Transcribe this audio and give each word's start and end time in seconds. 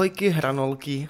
Ahojky, 0.00 0.28
hranolky. 0.28 1.08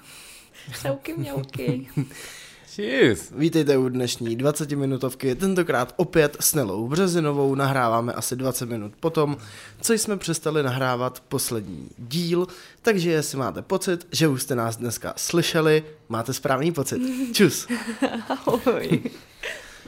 Čauky, 0.81 1.13
mňauky. 1.17 1.87
Cheers. 2.75 3.31
Vítejte 3.35 3.77
u 3.77 3.89
dnešní 3.89 4.35
20 4.35 4.71
minutovky, 4.71 5.35
tentokrát 5.35 5.93
opět 5.97 6.37
s 6.39 6.53
Nelou 6.53 6.87
Březinovou 6.87 7.55
nahráváme 7.55 8.13
asi 8.13 8.35
20 8.35 8.69
minut 8.69 8.93
potom, 8.99 9.37
co 9.81 9.93
jsme 9.93 10.17
přestali 10.17 10.63
nahrávat 10.63 11.19
poslední 11.19 11.89
díl, 11.97 12.47
takže 12.81 13.11
jestli 13.11 13.37
máte 13.37 13.61
pocit, 13.61 14.07
že 14.11 14.27
už 14.27 14.41
jste 14.41 14.55
nás 14.55 14.77
dneska 14.77 15.13
slyšeli, 15.17 15.83
máte 16.09 16.33
správný 16.33 16.71
pocit. 16.71 17.01
Čus. 17.33 17.67
Ahoj. 18.29 19.03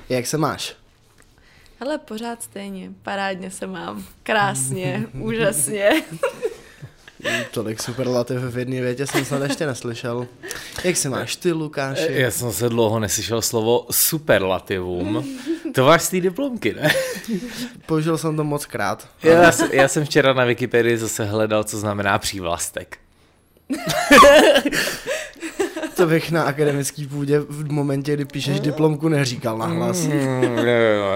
Jak 0.09 0.27
se 0.27 0.37
máš? 0.37 0.75
Hele, 1.79 1.97
pořád 1.97 2.43
stejně. 2.43 2.91
Parádně 3.01 3.51
se 3.51 3.67
mám. 3.67 4.05
Krásně, 4.23 5.07
úžasně. 5.13 6.03
Tolik 7.51 7.81
superlativ 7.81 8.37
v 8.41 8.57
jedné 8.57 8.81
větě 8.81 9.07
jsem 9.07 9.25
snad 9.25 9.43
ještě 9.43 9.65
neslyšel. 9.65 10.27
Jak 10.83 10.97
se 10.97 11.09
máš 11.09 11.35
ty, 11.35 11.51
Lukáši? 11.51 12.07
Já 12.09 12.31
jsem 12.31 12.51
se 12.51 12.69
dlouho 12.69 12.99
neslyšel 12.99 13.41
slovo 13.41 13.85
superlativum. 13.91 15.37
To 15.75 15.85
máš 15.85 16.01
z 16.01 16.09
té 16.09 16.19
diplomky, 16.21 16.73
ne? 16.73 16.91
Použil 17.85 18.17
jsem 18.17 18.35
to 18.37 18.43
moc 18.43 18.65
krát. 18.65 19.07
Já, 19.23 19.51
jsem- 19.51 19.69
já 19.71 19.87
jsem 19.87 20.05
včera 20.05 20.33
na 20.33 20.45
Wikipedii 20.45 20.97
zase 20.97 21.25
hledal, 21.25 21.63
co 21.63 21.77
znamená 21.79 22.17
přívlastek. 22.19 22.97
To 25.95 26.07
bych 26.07 26.31
na 26.31 26.43
akademický 26.43 27.07
půdě 27.07 27.39
v 27.39 27.71
momentě, 27.71 28.13
kdy 28.13 28.25
píšeš 28.25 28.59
diplomku, 28.59 29.09
neříkal 29.09 29.57
nahlas. 29.57 30.05
Mm, 30.05 30.13
jo. 30.57 31.13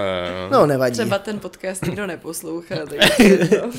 No, 0.50 0.66
nevadí. 0.66 0.92
Třeba 0.92 1.18
ten 1.18 1.38
podcast 1.38 1.86
nikdo 1.86 2.06
neposlouchá, 2.06 2.76
takže 2.88 3.38
to. 3.38 3.70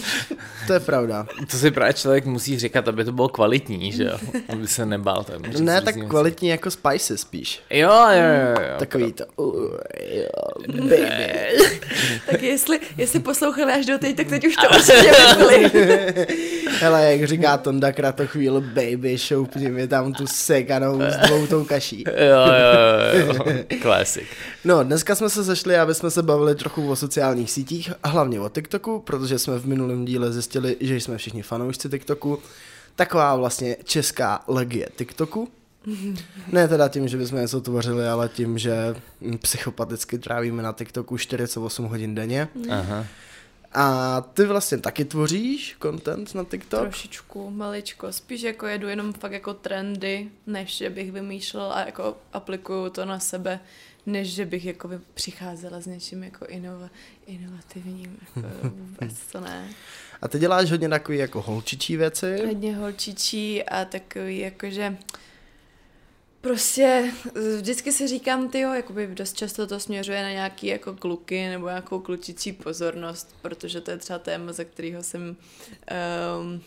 To 0.68 0.74
je 0.74 0.80
pravda. 0.80 1.28
To 1.52 1.58
si 1.58 1.72
právě 1.72 1.94
člověk 1.94 2.26
musí 2.26 2.60
říkat, 2.60 2.88
aby 2.88 3.06
to 3.06 3.12
bylo 3.12 3.30
kvalitní, 3.30 3.92
že 3.92 4.04
jo? 4.04 4.18
Aby 4.50 4.68
se 4.68 4.86
nebál. 4.86 5.24
Tak 5.24 5.48
může 5.48 5.64
Ne 5.64 5.82
tak 5.82 5.96
kvalitní 6.08 6.50
jako 6.50 6.72
spicy 6.72 7.18
spíš. 7.18 7.62
Jo, 7.70 7.92
jo, 8.12 8.24
jo, 8.24 8.64
jo. 8.72 8.76
Takový 8.80 9.14
to. 9.14 9.26
Uh, 9.36 9.54
jo, 10.12 10.28
baby. 10.68 11.30
Tak 12.32 12.44
jestli, 12.44 12.80
jestli 12.98 13.20
poslouchali 13.20 13.74
až 13.74 13.86
do 13.86 13.98
teď, 13.98 14.16
tak 14.16 14.28
teď 14.28 14.48
už 14.48 14.56
to 14.56 14.70
určitě 14.76 15.12
vypli. 15.38 15.72
Hele, 16.80 17.12
jak 17.12 17.28
říká 17.28 17.58
Tonda 17.58 17.92
Kratochvíl, 17.92 18.62
baby, 18.62 19.18
šoupni 19.18 19.70
mi 19.70 19.88
tam 19.88 20.14
tu 20.14 20.28
sekanou 20.28 20.89
s 20.98 21.28
dvou 21.28 21.48
tou 21.48 21.64
kaší. 21.66 22.04
Jo, 22.18 22.46
jo, 22.46 23.28
jo, 23.28 23.34
jo. 23.48 23.64
Classic. 23.82 24.24
No, 24.66 24.84
dneska 24.84 25.16
jsme 25.16 25.30
se 25.30 25.44
sešli, 25.44 25.78
aby 25.78 25.96
jsme 25.96 26.12
se 26.12 26.24
bavili 26.24 26.56
trochu 26.56 26.90
o 26.92 26.96
sociálních 26.96 27.52
sítích 27.52 27.92
a 28.04 28.08
hlavně 28.08 28.40
o 28.40 28.50
TikToku, 28.50 29.00
protože 29.00 29.40
jsme 29.40 29.60
v 29.60 29.66
minulém 29.66 30.06
díle 30.06 30.32
zjistili, 30.32 30.78
že 30.80 30.96
jsme 30.96 31.18
všichni 31.18 31.42
fanoušci 31.42 31.90
TikToku. 31.90 32.40
Taková 32.96 33.36
vlastně 33.36 33.78
česká 33.84 34.44
legie 34.48 34.90
TikToku. 34.96 35.48
Ne 36.52 36.68
teda 36.68 36.88
tím, 36.88 37.08
že 37.08 37.18
bychom 37.18 37.40
něco 37.40 37.62
tvořili, 37.62 38.08
ale 38.08 38.30
tím, 38.30 38.58
že 38.58 38.96
psychopaticky 39.42 40.18
trávíme 40.18 40.64
na 40.64 40.74
TikToku 40.74 41.18
48 41.18 41.86
hodin 41.86 42.16
denně. 42.16 42.48
Aha. 42.70 43.06
A 43.74 44.22
ty 44.22 44.46
vlastně 44.46 44.78
taky 44.78 45.06
tvoříš 45.06 45.78
content 45.82 46.36
na 46.36 46.44
TikTok? 46.44 46.82
Trošičku, 46.82 47.50
maličko. 47.50 48.14
Spíš 48.14 48.42
jako 48.42 48.68
jedu 48.68 48.88
jenom 48.88 49.14
fakt 49.14 49.32
jako 49.32 49.54
trendy, 49.54 50.30
než 50.48 50.78
že 50.78 50.90
bych 50.90 51.12
vymýšlela 51.12 51.74
a 51.74 51.86
jako 51.86 52.18
aplikuju 52.34 52.90
to 52.90 53.06
na 53.06 53.20
sebe, 53.20 53.60
než 54.06 54.34
že 54.34 54.46
bych 54.46 54.66
jako 54.66 54.88
by 54.88 55.00
přicházela 55.14 55.82
s 55.82 55.86
něčím 55.86 56.24
jako 56.24 56.46
inova, 56.46 56.90
inovativním. 57.28 58.18
Jako 58.36 58.48
vůbec 58.76 59.20
to 59.32 59.40
ne. 59.42 59.70
A 60.22 60.28
ty 60.28 60.40
děláš 60.40 60.72
hodně 60.72 60.90
takový 60.90 61.18
jako 61.18 61.42
holčičí 61.42 61.98
věci? 61.98 62.46
hodně 62.46 62.76
holčičí 62.76 63.64
a 63.64 63.86
takový 63.86 64.40
jakože 64.40 64.98
prostě 66.42 67.12
eh, 67.36 67.58
vždycky 67.58 67.92
si 67.92 68.08
říkám, 68.08 68.50
ty 68.50 68.60
jo, 68.60 68.74
jakoby 68.74 69.08
dost 69.08 69.38
často 69.38 69.68
to 69.68 69.80
směřuje 69.80 70.24
na 70.24 70.32
nějaký 70.32 70.68
jako 70.68 70.94
kluky 70.94 71.48
nebo 71.50 71.68
nějakou 71.68 72.00
klučičí 72.00 72.54
pozornost, 72.54 73.36
protože 73.42 73.82
to 73.82 73.92
je 73.92 73.98
třeba 73.98 74.20
téma, 74.20 74.54
za 74.54 74.64
kterého 74.64 75.04
jsem 75.04 75.36
um, 76.42 76.62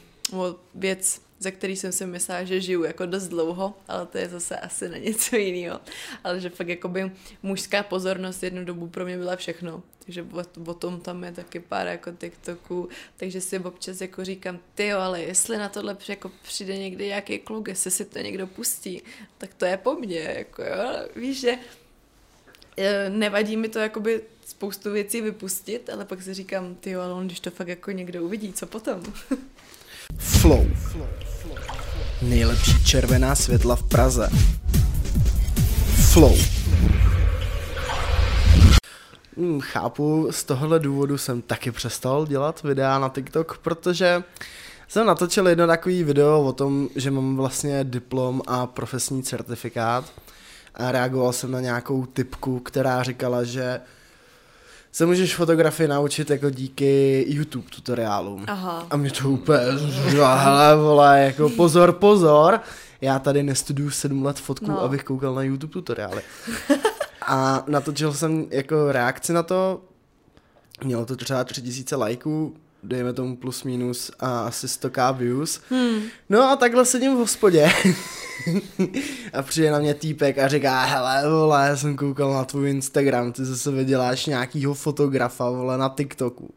věc, 0.74 1.20
za 1.38 1.50
který 1.50 1.76
jsem 1.76 1.92
si 1.92 2.06
myslela, 2.06 2.44
že 2.44 2.60
žiju 2.60 2.84
jako 2.84 3.06
dost 3.06 3.28
dlouho, 3.28 3.74
ale 3.88 4.06
to 4.06 4.18
je 4.18 4.28
zase 4.28 4.56
asi 4.56 4.88
na 4.88 4.96
něco 4.96 5.36
jiného. 5.36 5.80
Ale 6.24 6.40
že 6.40 6.50
fakt 6.50 6.68
jakoby 6.68 7.12
mužská 7.42 7.82
pozornost 7.82 8.42
jednu 8.42 8.64
dobu 8.64 8.88
pro 8.88 9.04
mě 9.04 9.18
byla 9.18 9.36
všechno. 9.36 9.82
Takže 10.04 10.26
o, 10.32 10.70
o 10.70 10.74
tom 10.74 11.00
tam 11.00 11.24
je 11.24 11.32
taky 11.32 11.60
pár 11.60 11.86
jako 11.86 12.12
TikToků, 12.12 12.88
takže 13.16 13.40
si 13.40 13.58
občas 13.58 14.00
jako 14.00 14.24
říkám, 14.24 14.58
ty 14.74 14.92
ale 14.92 15.22
jestli 15.22 15.58
na 15.58 15.68
tohle 15.68 15.96
jako 16.08 16.30
přijde 16.42 16.78
někdy 16.78 17.06
nějaký 17.06 17.38
kluk, 17.38 17.68
jestli 17.68 17.90
si 17.90 18.04
to 18.04 18.18
někdo 18.18 18.46
pustí, 18.46 19.02
tak 19.38 19.54
to 19.54 19.64
je 19.64 19.76
po 19.76 19.94
mně, 19.94 20.18
jako 20.18 20.62
jo, 20.62 21.08
víš, 21.16 21.40
že 21.40 21.58
eh, 22.76 23.10
nevadí 23.10 23.56
mi 23.56 23.68
to 23.68 23.78
jakoby 23.78 24.22
spoustu 24.46 24.92
věcí 24.92 25.20
vypustit, 25.20 25.90
ale 25.90 26.04
pak 26.04 26.22
si 26.22 26.34
říkám, 26.34 26.74
ty 26.74 26.94
ale 26.94 27.12
on, 27.12 27.26
když 27.26 27.40
to 27.40 27.50
fakt 27.50 27.68
jako 27.68 27.90
někdo 27.90 28.22
uvidí, 28.22 28.52
co 28.52 28.66
potom? 28.66 29.02
Flow. 30.18 30.66
Nejlepší 32.22 32.84
červená 32.84 33.34
světla 33.34 33.76
v 33.76 33.82
Praze. 33.82 34.30
Flow. 36.12 36.36
Hmm, 39.36 39.60
chápu, 39.60 40.28
z 40.30 40.44
tohohle 40.44 40.78
důvodu 40.78 41.18
jsem 41.18 41.42
taky 41.42 41.70
přestal 41.70 42.26
dělat 42.26 42.62
videa 42.62 42.98
na 42.98 43.08
TikTok, 43.08 43.58
protože 43.58 44.22
jsem 44.88 45.06
natočil 45.06 45.48
jedno 45.48 45.66
takový 45.66 46.04
video 46.04 46.42
o 46.42 46.52
tom, 46.52 46.88
že 46.96 47.10
mám 47.10 47.36
vlastně 47.36 47.84
diplom 47.84 48.42
a 48.46 48.66
profesní 48.66 49.22
certifikát 49.22 50.12
a 50.74 50.92
reagoval 50.92 51.32
jsem 51.32 51.50
na 51.50 51.60
nějakou 51.60 52.06
typku, 52.06 52.60
která 52.60 53.02
říkala, 53.02 53.44
že 53.44 53.80
se 54.92 55.06
můžeš 55.06 55.36
fotografii 55.36 55.88
naučit 55.88 56.30
jako 56.30 56.50
díky 56.50 57.24
YouTube 57.28 57.70
tutoriálům. 57.70 58.44
Aha. 58.48 58.86
A 58.90 58.96
mě 58.96 59.10
to 59.10 59.30
úplně, 59.30 59.60
hele 60.34 60.76
vole, 60.76 61.20
jako 61.20 61.48
pozor, 61.48 61.92
pozor, 61.92 62.60
já 63.00 63.18
tady 63.18 63.42
nestuduju 63.42 63.90
sedm 63.90 64.24
let 64.24 64.38
fotku. 64.38 64.66
No. 64.66 64.80
abych 64.80 65.04
koukal 65.04 65.34
na 65.34 65.42
YouTube 65.42 65.72
tutoriály. 65.72 66.22
A 67.26 67.64
natočil 67.66 68.12
jsem 68.14 68.46
jako 68.50 68.92
reakci 68.92 69.32
na 69.32 69.42
to, 69.42 69.82
mělo 70.84 71.06
to 71.06 71.16
třeba 71.16 71.44
3000 71.44 71.96
lajků, 71.96 72.54
dejme 72.82 73.12
tomu 73.12 73.36
plus 73.36 73.64
minus 73.64 74.10
a 74.20 74.46
asi 74.46 74.66
100k 74.66 75.16
views. 75.16 75.60
Hmm. 75.70 76.02
No 76.28 76.42
a 76.42 76.56
takhle 76.56 76.84
sedím 76.84 77.14
v 77.14 77.18
hospodě 77.18 77.70
a 79.32 79.42
přijde 79.42 79.70
na 79.70 79.78
mě 79.78 79.94
týpek 79.94 80.38
a 80.38 80.48
říká, 80.48 80.84
hele 80.84 81.30
vole, 81.30 81.66
já 81.68 81.76
jsem 81.76 81.96
koukal 81.96 82.32
na 82.32 82.44
tvůj 82.44 82.70
Instagram, 82.70 83.32
ty 83.32 83.44
zase 83.44 83.70
vyděláš 83.70 84.26
nějakýho 84.26 84.74
fotografa, 84.74 85.50
vole, 85.50 85.78
na 85.78 85.88
TikToku, 85.88 86.54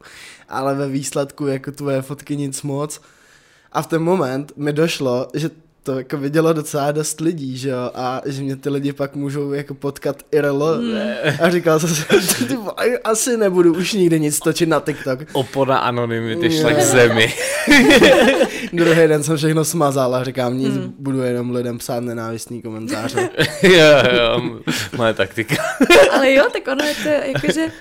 ale 0.49 0.75
ve 0.75 0.89
výsledku 0.89 1.47
jako 1.47 1.71
tvoje 1.71 2.01
fotky 2.01 2.37
nic 2.37 2.61
moc. 2.61 3.01
A 3.71 3.81
v 3.81 3.87
ten 3.87 4.03
moment 4.03 4.51
mi 4.57 4.73
došlo, 4.73 5.27
že 5.33 5.49
to 5.85 5.97
jako 5.97 6.17
vidělo 6.17 6.53
docela 6.53 6.91
dost 6.91 7.21
lidí, 7.21 7.57
že 7.57 7.69
jo, 7.69 7.91
a 7.95 8.21
že 8.25 8.41
mě 8.41 8.55
ty 8.55 8.69
lidi 8.69 8.93
pak 8.93 9.15
můžou 9.15 9.51
jako 9.53 9.73
potkat 9.73 10.23
IRL. 10.31 10.77
Hmm. 10.77 10.97
A 11.41 11.49
říkal 11.49 11.79
jsem 11.79 11.89
si, 11.89 12.45
ty 12.47 12.57
asi 13.03 13.37
nebudu 13.37 13.73
už 13.73 13.93
nikdy 13.93 14.19
nic 14.19 14.39
točit 14.39 14.69
na 14.69 14.79
TikTok. 14.79 15.19
Opona 15.33 15.77
anonymity 15.77 16.51
šla 16.51 16.71
k 16.71 16.77
Ne. 16.77 16.85
zemi. 16.85 17.33
Druhý 18.73 19.07
den 19.07 19.23
jsem 19.23 19.37
všechno 19.37 19.65
smazal 19.65 20.15
a 20.15 20.23
říkám, 20.23 20.57
nic, 20.57 20.73
budu 20.99 21.21
jenom 21.21 21.51
lidem 21.51 21.77
psát 21.77 21.99
nenávistný 22.03 22.61
komentáře. 22.61 23.29
jo, 23.63 24.03
jo, 24.17 24.59
moje 24.97 25.13
taktika. 25.13 25.55
ale 26.11 26.33
jo, 26.33 26.43
tak 26.53 26.67
ono 26.67 26.85
je 26.85 26.95
to 27.03 27.09
jakože 27.09 27.71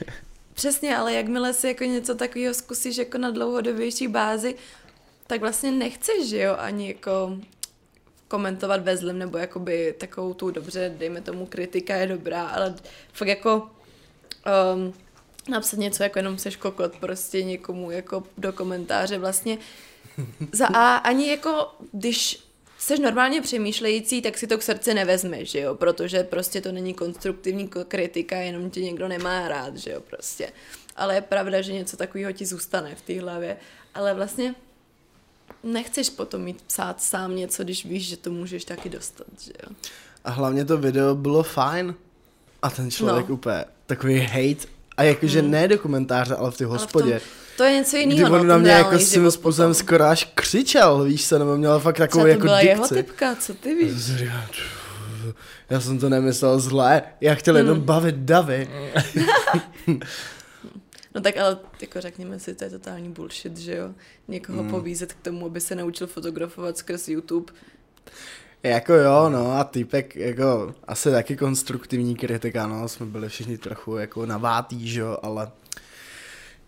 přesně, 0.54 0.96
ale 0.96 1.12
jakmile 1.14 1.52
si 1.52 1.66
jako 1.68 1.84
něco 1.84 2.14
takového 2.14 2.54
zkusíš 2.54 2.96
jako 2.96 3.18
na 3.18 3.30
dlouhodobější 3.30 4.08
bázi, 4.08 4.54
tak 5.26 5.40
vlastně 5.40 5.72
nechceš, 5.72 6.28
že 6.28 6.40
jo, 6.40 6.56
ani 6.58 6.88
jako 6.88 7.36
komentovat 8.34 8.82
ve 8.82 8.96
zlem, 8.96 9.18
nebo 9.18 9.38
jakoby 9.38 9.94
takovou 9.98 10.34
tu 10.34 10.50
dobře, 10.50 10.94
dejme 10.98 11.20
tomu, 11.20 11.46
kritika 11.46 11.96
je 11.96 12.06
dobrá, 12.06 12.46
ale 12.46 12.74
fakt 13.12 13.28
jako 13.28 13.70
um, 14.74 14.94
napsat 15.48 15.78
něco 15.78 16.02
jako 16.02 16.18
jenom 16.18 16.38
seš 16.38 16.56
kokot 16.56 16.96
prostě 16.96 17.42
někomu 17.42 17.90
jako 17.90 18.22
do 18.38 18.52
komentáře 18.52 19.18
vlastně 19.18 19.58
za 20.52 20.66
A 20.66 20.96
ani 20.96 21.30
jako 21.30 21.68
když 21.92 22.42
jsi 22.78 22.98
normálně 22.98 23.40
přemýšlející, 23.40 24.22
tak 24.22 24.38
si 24.38 24.46
to 24.46 24.58
k 24.58 24.62
srdci 24.62 24.94
nevezmeš, 24.94 25.50
že 25.50 25.60
jo, 25.60 25.74
protože 25.74 26.24
prostě 26.24 26.60
to 26.60 26.72
není 26.72 26.94
konstruktivní 26.94 27.68
ko- 27.68 27.84
kritika, 27.84 28.36
jenom 28.36 28.70
tě 28.70 28.80
někdo 28.80 29.08
nemá 29.08 29.48
rád, 29.48 29.76
že 29.76 29.90
jo, 29.90 30.00
prostě. 30.00 30.52
Ale 30.96 31.14
je 31.14 31.20
pravda, 31.20 31.60
že 31.60 31.72
něco 31.72 31.96
takového 31.96 32.32
ti 32.32 32.46
zůstane 32.46 32.94
v 32.94 33.02
té 33.02 33.20
hlavě, 33.20 33.56
ale 33.94 34.14
vlastně 34.14 34.54
nechceš 35.64 36.10
potom 36.10 36.40
mít 36.42 36.62
psát 36.62 37.02
sám 37.02 37.36
něco, 37.36 37.64
když 37.64 37.84
víš, 37.86 38.08
že 38.08 38.16
to 38.16 38.30
můžeš 38.30 38.64
taky 38.64 38.88
dostat, 38.88 39.26
že 39.44 39.52
jo. 39.62 39.74
A 40.24 40.30
hlavně 40.30 40.64
to 40.64 40.78
video 40.78 41.14
bylo 41.14 41.42
fajn. 41.42 41.94
A 42.62 42.70
ten 42.70 42.90
člověk 42.90 43.28
No. 43.28 43.34
úplně 43.34 43.64
takový 43.86 44.18
hate. 44.20 44.66
A 44.96 45.02
jakože 45.02 45.40
Hmm. 45.40 45.50
ne 45.50 45.68
do 45.68 45.78
komentáře, 45.78 46.34
ale 46.34 46.50
v 46.50 46.56
té 46.56 46.64
Ale 46.64 46.68
v 46.76 46.80
hospodě. 46.80 47.10
tom- 47.10 47.28
To 47.56 47.64
je 47.64 47.72
něco 47.72 47.90
Kdy 47.96 48.00
jiného. 48.14 48.40
on 48.40 48.46
na 48.46 48.58
mě 48.58 48.70
jako 48.70 48.98
svým 48.98 49.30
způsobem 49.30 49.74
skoro 49.74 50.04
až 50.04 50.30
křičel, 50.34 51.04
víš 51.04 51.28
co, 51.28 51.38
nebo 51.38 51.56
měl 51.56 51.80
fakt 51.80 51.96
takovou 51.96 52.22
Co 52.22 52.24
to 52.24 52.28
jako 52.28 52.42
byla 52.42 52.60
dikci. 52.60 52.68
jeho 52.68 52.88
typka, 52.88 53.36
co 53.36 53.54
ty 53.54 53.74
víš? 53.74 53.92
Já 53.92 53.98
jsem 54.00 54.16
říkal, 54.18 54.40
"Tch, 54.50 54.60
Já 55.70 55.80
jsem 55.80 55.98
to 55.98 56.08
nemyslel 56.08 56.60
zle, 56.60 57.02
já 57.20 57.34
chtěl 57.34 57.56
jenom 57.56 57.76
Hmm. 57.76 57.86
bavit 57.86 58.14
davy. 58.14 58.68
No 61.14 61.20
tak 61.20 61.36
ale 61.36 61.58
jako 61.80 62.00
řekněme 62.00 62.38
si, 62.38 62.54
to 62.54 62.64
je 62.64 62.70
totální 62.70 63.08
bullshit, 63.08 63.56
že 63.56 63.76
jo? 63.76 63.94
Někoho 64.28 64.62
hmm. 64.62 64.70
pobízet 64.70 65.12
k 65.12 65.22
tomu, 65.22 65.46
aby 65.46 65.60
se 65.60 65.74
naučil 65.74 66.06
fotografovat 66.06 66.78
skrz 66.78 67.08
YouTube. 67.08 67.52
Jako 68.62 68.94
jo, 68.94 69.28
no 69.28 69.52
a 69.52 69.64
týpek 69.64 70.16
jako 70.16 70.74
asi 70.84 71.10
taky 71.10 71.36
konstruktivní 71.36 72.16
kritika, 72.16 72.66
no, 72.66 72.88
jsme 72.88 73.06
byli 73.06 73.28
všichni 73.28 73.58
trochu 73.58 73.96
jako 73.96 74.26
navátý, 74.26 74.88
že 74.88 75.00
jo, 75.00 75.18
ale 75.22 75.50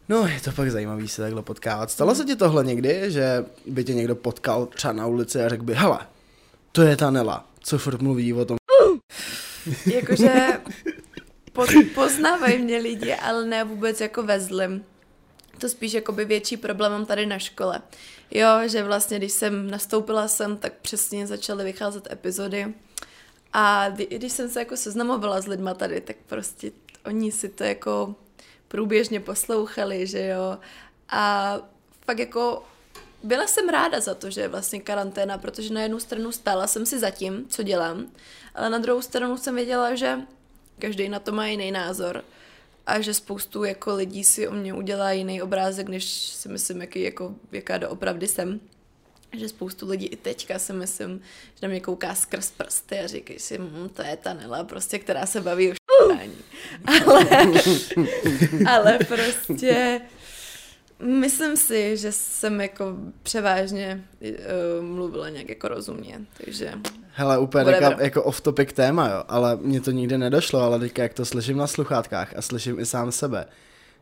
no 0.09 0.27
je 0.27 0.41
to 0.41 0.53
pak 0.53 0.71
zajímavý 0.71 1.09
se 1.09 1.23
takhle 1.23 1.43
potkávat. 1.43 1.91
Stalo 1.91 2.15
se 2.15 2.25
ti 2.25 2.37
tohle 2.37 2.65
někdy, 2.65 3.11
že 3.11 3.45
by 3.67 3.85
tě 3.85 3.95
někdo 3.95 4.15
potkal 4.15 4.67
třeba 4.67 4.93
na 4.93 5.07
ulici 5.07 5.43
a 5.43 5.49
řekl 5.49 5.65
by, 5.65 5.75
hele, 5.75 5.99
to 6.73 6.83
je 6.83 6.97
ta 6.97 7.11
Nela, 7.11 7.49
co 7.61 7.79
furt 7.79 8.03
mluví 8.03 8.33
o 8.33 8.45
tom. 8.45 8.57
Jakože 9.87 10.61
po, 11.57 11.67
poznávají 11.95 12.59
mě 12.59 12.79
lidi, 12.79 13.15
ale 13.15 13.45
ne 13.47 13.65
vůbec 13.65 14.01
jako 14.01 14.23
ve 14.23 14.41
zlem. 14.41 14.85
To 15.59 15.69
spíš 15.69 15.93
jakoby 15.93 16.25
větší 16.25 16.57
problém 16.57 16.93
mám 16.93 17.07
tady 17.07 17.27
na 17.27 17.39
škole. 17.39 17.83
Jo, 18.31 18.49
že 18.67 18.83
vlastně 18.83 19.19
když 19.19 19.33
jsem 19.33 19.71
nastoupila 19.71 20.29
sem, 20.29 20.57
tak 20.57 20.73
přesně 20.73 21.27
začaly 21.27 21.65
vycházet 21.65 22.09
epizody 22.13 22.75
a 23.53 23.89
kdy- 23.91 24.07
když 24.11 24.33
jsem 24.33 24.49
se 24.49 24.59
jako 24.59 24.77
seznamovala 24.77 25.41
s 25.41 25.47
lidma 25.47 25.75
tady, 25.75 26.01
tak 26.01 26.17
prostě 26.27 26.73
oni 27.05 27.33
si 27.33 27.49
to 27.49 27.65
jako 27.65 28.15
průběžně 28.69 29.21
poslouchali, 29.21 30.07
že 30.07 30.27
jo. 30.27 30.59
A 31.11 31.57
fakt 32.07 32.19
jako 32.19 32.65
byla 33.23 33.47
jsem 33.47 33.69
ráda 33.69 34.01
za 34.01 34.15
to, 34.15 34.31
že 34.31 34.41
je 34.41 34.49
vlastně 34.49 34.81
karanténa, 34.81 35.39
protože 35.39 35.75
na 35.75 35.83
jednu 35.83 36.01
stranu 36.01 36.33
stála 36.33 36.67
jsem 36.67 36.87
si 36.87 36.99
za 36.99 37.11
tím, 37.11 37.47
co 37.49 37.63
dělám, 37.63 38.07
ale 38.55 38.71
na 38.71 38.79
druhou 38.79 39.03
stranu 39.03 39.37
jsem 39.37 39.55
věděla, 39.55 39.95
že 39.95 40.19
každý 40.79 41.09
na 41.09 41.19
to 41.19 41.33
má 41.33 41.47
jiný 41.47 41.71
názor 41.71 42.25
a 42.87 43.01
že 43.01 43.15
spoustu 43.15 43.65
jako 43.65 43.95
lidí 43.95 44.25
si 44.25 44.49
o 44.49 44.53
mě 44.53 44.75
udělá 44.75 45.13
jiný 45.13 45.43
obrázek, 45.43 45.89
než 45.89 46.05
si 46.11 46.49
myslím, 46.49 46.81
jaký, 46.81 47.03
jako, 47.03 47.35
jaká 47.53 47.79
doopravdy 47.79 48.27
jsem. 48.27 48.61
Že 49.33 49.49
spoustu 49.49 49.89
lidí 49.89 50.07
i 50.07 50.17
teďka 50.17 50.59
si 50.59 50.73
myslím, 50.73 51.21
že 51.55 51.59
na 51.63 51.69
mě 51.69 51.81
kouká 51.81 52.15
skrz 52.15 52.51
prsty 52.51 52.99
a 52.99 53.07
říkají 53.07 53.39
si, 53.39 53.59
hm, 53.59 53.89
to 53.95 54.03
je 54.03 54.17
ta 54.17 54.35
Nela, 54.35 54.65
prostě, 54.65 54.99
která 54.99 55.27
se 55.27 55.41
baví 55.41 55.73
o 55.73 55.75
špání. 55.75 56.35
Ale, 57.07 57.27
ale 58.69 58.99
prostě 58.99 60.01
myslím 61.03 61.57
si, 61.57 61.97
že 61.97 62.13
jsem 62.13 62.61
jako 62.61 62.97
převážně 63.23 64.05
uh, 64.21 64.85
mluvila 64.85 65.29
nějak 65.29 65.49
jako 65.49 65.69
rozumně, 65.69 66.21
takže 66.45 66.73
Hele, 67.13 67.39
úplně 67.39 67.65
Whatever. 67.65 67.91
jako, 67.93 68.03
jako 68.03 68.23
off 68.23 68.41
topic 68.41 68.73
téma, 68.73 69.09
jo, 69.09 69.23
ale 69.29 69.57
mně 69.63 69.81
to 69.81 69.91
nikdy 69.91 70.19
nedošlo, 70.19 70.61
ale 70.61 70.79
teďka 70.79 71.03
jak 71.03 71.15
to 71.15 71.25
slyším 71.25 71.57
na 71.57 71.67
sluchátkách 71.67 72.33
a 72.37 72.43
slyším 72.43 72.81
i 72.81 72.87
sám 72.87 73.13
sebe, 73.13 73.47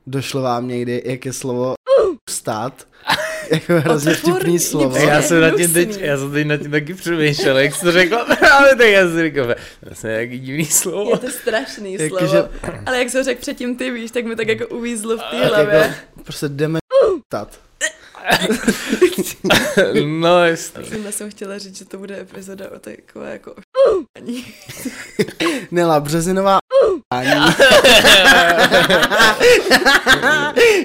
došlo 0.07 0.43
vám 0.43 0.69
někdy, 0.69 1.03
jak 1.05 1.25
je 1.27 1.33
slovo 1.33 1.75
stát, 2.31 2.87
jako 3.51 3.73
hrozně 3.81 4.15
vtipný 4.15 4.51
mě 4.51 4.61
slovo. 4.61 4.97
Já 4.97 5.23
jsem, 5.23 5.41
nad 5.41 5.57
tím 5.57 5.73
teď, 5.73 6.01
já 6.01 6.17
jsem 6.17 6.33
teď 6.33 6.47
nad 6.47 6.57
tím 6.57 6.71
taky 6.71 6.95
přemýšlel, 6.95 7.59
jak 7.59 7.75
jsi 7.75 7.85
to 7.85 7.93
řekla 7.93 8.25
právě, 8.39 8.77
tak 8.77 8.87
já 8.89 9.09
si 9.11 9.23
říkal, 9.23 9.55
vlastně 9.83 10.11
jaký 10.11 10.39
divný 10.39 10.65
slovo. 10.67 11.11
je 11.11 11.19
to 11.19 11.31
strašný 11.31 11.93
Jako, 11.95 12.19
slovo. 12.19 12.33
že- 12.33 12.71
Ale 12.87 12.99
jak 12.99 13.11
jsi 13.11 13.19
ho 13.19 13.25
řekl 13.25 13.41
předtím 13.41 13.77
ty 13.77 13.91
víš, 13.91 14.11
tak 14.11 14.25
mi 14.25 14.37
tak 14.37 14.49
jako 14.49 14.67
uvízlo 14.77 15.17
v 15.17 15.23
té 15.31 15.47
hlavě. 15.47 15.75
jako, 15.75 15.95
prostě 16.25 16.49
jdeme 16.49 16.79
stát. 17.35 17.61
No, 20.07 20.45
jasný. 20.45 20.85
Jsem 20.85 21.13
jsem 21.13 21.31
chtěla 21.31 21.59
říct, 21.59 21.77
že 21.77 21.85
to 21.85 21.99
bude 21.99 22.21
epizoda 22.21 22.71
o 22.71 22.79
takové 22.79 23.33
jako 23.33 23.53
o 23.53 23.57
špání. 23.61 24.47
Nela 25.71 26.01
Březinová 26.01 26.59
ani. 27.11 27.31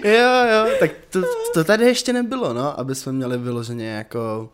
jo, 0.04 0.46
jo, 0.52 0.68
tak 0.80 0.92
to, 1.10 1.22
to 1.54 1.64
tady 1.64 1.86
ještě 1.86 2.14
nebylo, 2.14 2.54
no, 2.54 2.80
aby 2.80 2.96
jsme 2.96 3.12
měli 3.12 3.38
vyloženě 3.38 3.90
jako 3.90 4.50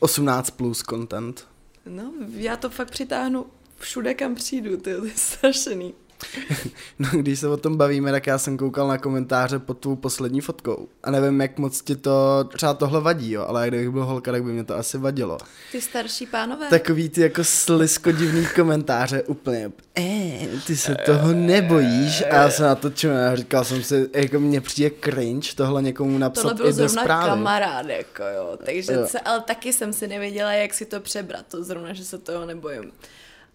18 0.00 0.50
plus 0.50 0.82
content. 0.90 1.46
No, 1.86 2.12
já 2.36 2.56
to 2.56 2.70
fakt 2.70 2.90
přitáhnu 2.90 3.46
všude, 3.78 4.14
kam 4.14 4.34
přijdu, 4.34 4.76
ty, 4.76 4.94
to 4.94 5.04
je 5.04 5.12
strašný. 5.16 5.94
No, 6.98 7.08
když 7.12 7.38
se 7.40 7.48
o 7.48 7.56
tom 7.56 7.76
bavíme, 7.76 8.10
tak 8.12 8.26
já 8.26 8.38
jsem 8.38 8.56
koukal 8.58 8.88
na 8.88 8.98
komentáře 8.98 9.58
pod 9.58 9.78
tvou 9.78 9.96
poslední 9.96 10.40
fotkou. 10.40 10.88
A 11.02 11.10
nevím, 11.10 11.40
jak 11.40 11.58
moc 11.58 11.82
ti 11.82 11.96
to 11.96 12.44
třeba 12.56 12.74
tohle 12.74 13.00
vadí, 13.00 13.30
jo, 13.32 13.44
ale 13.48 13.68
kdybych 13.68 13.90
byl 13.90 14.04
holka, 14.04 14.32
tak 14.32 14.44
by 14.44 14.52
mě 14.52 14.64
to 14.64 14.76
asi 14.76 14.98
vadilo. 14.98 15.38
Ty 15.72 15.80
starší 15.80 16.26
pánové. 16.26 16.68
Takový 16.68 17.08
ty 17.08 17.20
jako 17.20 17.44
slisko 17.44 18.12
divný 18.12 18.46
komentáře 18.54 19.22
úplně, 19.22 19.72
eh, 19.98 20.46
ty 20.66 20.76
se 20.76 20.94
toho 21.06 21.32
nebojíš? 21.32 22.22
A 22.30 22.34
já 22.34 22.50
jsem 22.50 22.64
na 22.66 22.74
to 22.74 22.90
čuměl 22.90 23.28
a 23.28 23.36
říkal 23.36 23.64
jsem 23.64 23.82
si, 23.82 24.08
jako 24.14 24.40
mně 24.40 24.60
přijde 24.60 24.90
cringe 25.04 25.48
tohle 25.56 25.82
někomu 25.82 26.18
napsat 26.18 26.42
Tohle 26.42 26.54
byl 26.54 26.66
i 26.66 26.72
zrovna 26.72 27.02
zprávy. 27.02 27.28
kamarád, 27.28 27.86
jako 27.86 28.22
jo, 28.36 28.58
takže 28.64 28.92
Jo. 28.92 29.06
se, 29.06 29.20
ale 29.20 29.40
taky 29.40 29.72
jsem 29.72 29.92
si 29.92 30.08
nevěděla, 30.08 30.52
jak 30.52 30.74
si 30.74 30.84
to 30.86 31.00
přebrat, 31.00 31.46
to 31.48 31.64
zrovna, 31.64 31.92
že 31.92 32.04
se 32.04 32.18
toho 32.18 32.46
nebojím. 32.46 32.92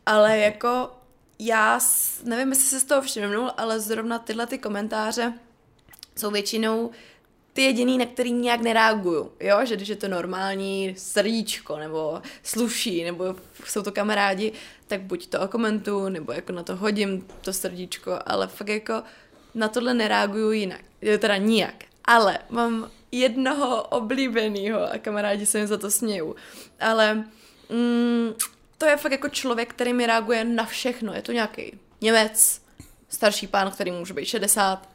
Ale 0.05 0.37
jako, 0.37 0.89
já 1.39 1.79
nevím, 2.23 2.49
jestli 2.49 2.65
se 2.65 2.79
z 2.79 2.83
toho 2.83 3.01
všimnul, 3.01 3.51
ale 3.57 3.79
zrovna 3.79 4.19
tyhle 4.19 4.47
ty 4.47 4.57
komentáře 4.57 5.33
jsou 6.15 6.31
většinou 6.31 6.91
ty 7.53 7.61
jediný, 7.61 7.97
na 7.97 8.05
který 8.05 8.31
nějak 8.31 8.61
nereaguju, 8.61 9.31
jo, 9.39 9.57
že 9.63 9.75
když 9.75 9.87
je 9.87 9.95
to 9.95 10.07
normální 10.07 10.95
srdíčko, 10.97 11.77
nebo 11.77 12.21
sluší, 12.43 13.03
nebo 13.03 13.35
jsou 13.65 13.81
to 13.81 13.91
kamarádi, 13.91 14.51
tak 14.87 15.01
buď 15.01 15.27
to 15.27 15.41
okomentuju, 15.41 16.09
nebo 16.09 16.31
jako 16.31 16.51
na 16.51 16.63
to 16.63 16.75
hodím 16.75 17.27
to 17.41 17.53
srdíčko, 17.53 18.19
ale 18.25 18.47
fakt 18.47 18.67
jako 18.67 19.03
na 19.55 19.67
tohle 19.67 19.93
nereaguju 19.93 20.51
jinak, 20.51 20.81
teda 21.19 21.37
nijak. 21.37 21.83
Ale 22.05 22.39
mám 22.49 22.91
jednoho 23.11 23.83
oblíbeného 23.83 24.93
a 24.93 24.97
kamarádi 24.97 25.45
se 25.45 25.59
mi 25.59 25.67
za 25.67 25.77
to 25.77 25.91
smějou. 25.91 26.35
Ale 26.79 27.23
mm, 27.69 28.33
to 28.77 28.85
je 28.85 28.97
fakt 28.97 29.11
jako 29.11 29.29
člověk, 29.29 29.69
který 29.69 29.93
mi 29.93 30.05
reaguje 30.05 30.43
na 30.43 30.65
všechno. 30.65 31.13
Je 31.13 31.21
to 31.21 31.31
nějaký 31.31 31.79
Němec, 32.01 32.61
starší 33.09 33.47
pán, 33.47 33.71
který 33.71 33.91
může 33.91 34.13
být 34.13 34.25
60, 34.25 34.89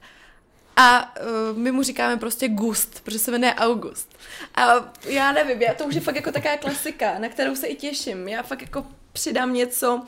a 0.77 1.17
uh, 1.17 1.59
my 1.59 1.73
mu 1.73 1.83
říkáme 1.83 2.17
prostě 2.17 2.49
Gust, 2.49 3.01
protože 3.01 3.19
se 3.19 3.31
jmenuje 3.31 3.55
August. 3.55 4.19
A 4.55 4.93
já 5.05 5.33
nevím, 5.33 5.63
já, 5.63 5.75
to 5.75 5.85
už 5.85 5.95
je 5.95 6.01
fakt 6.01 6.17
jako 6.17 6.33
taková 6.33 6.57
klasika, 6.57 7.19
na 7.19 7.29
kterou 7.29 7.57
se 7.57 7.67
i 7.67 7.77
těším. 7.77 8.29
Já 8.29 8.43
fakt 8.43 8.61
jako 8.61 8.87
přidám 9.13 9.55
něco, 9.55 10.03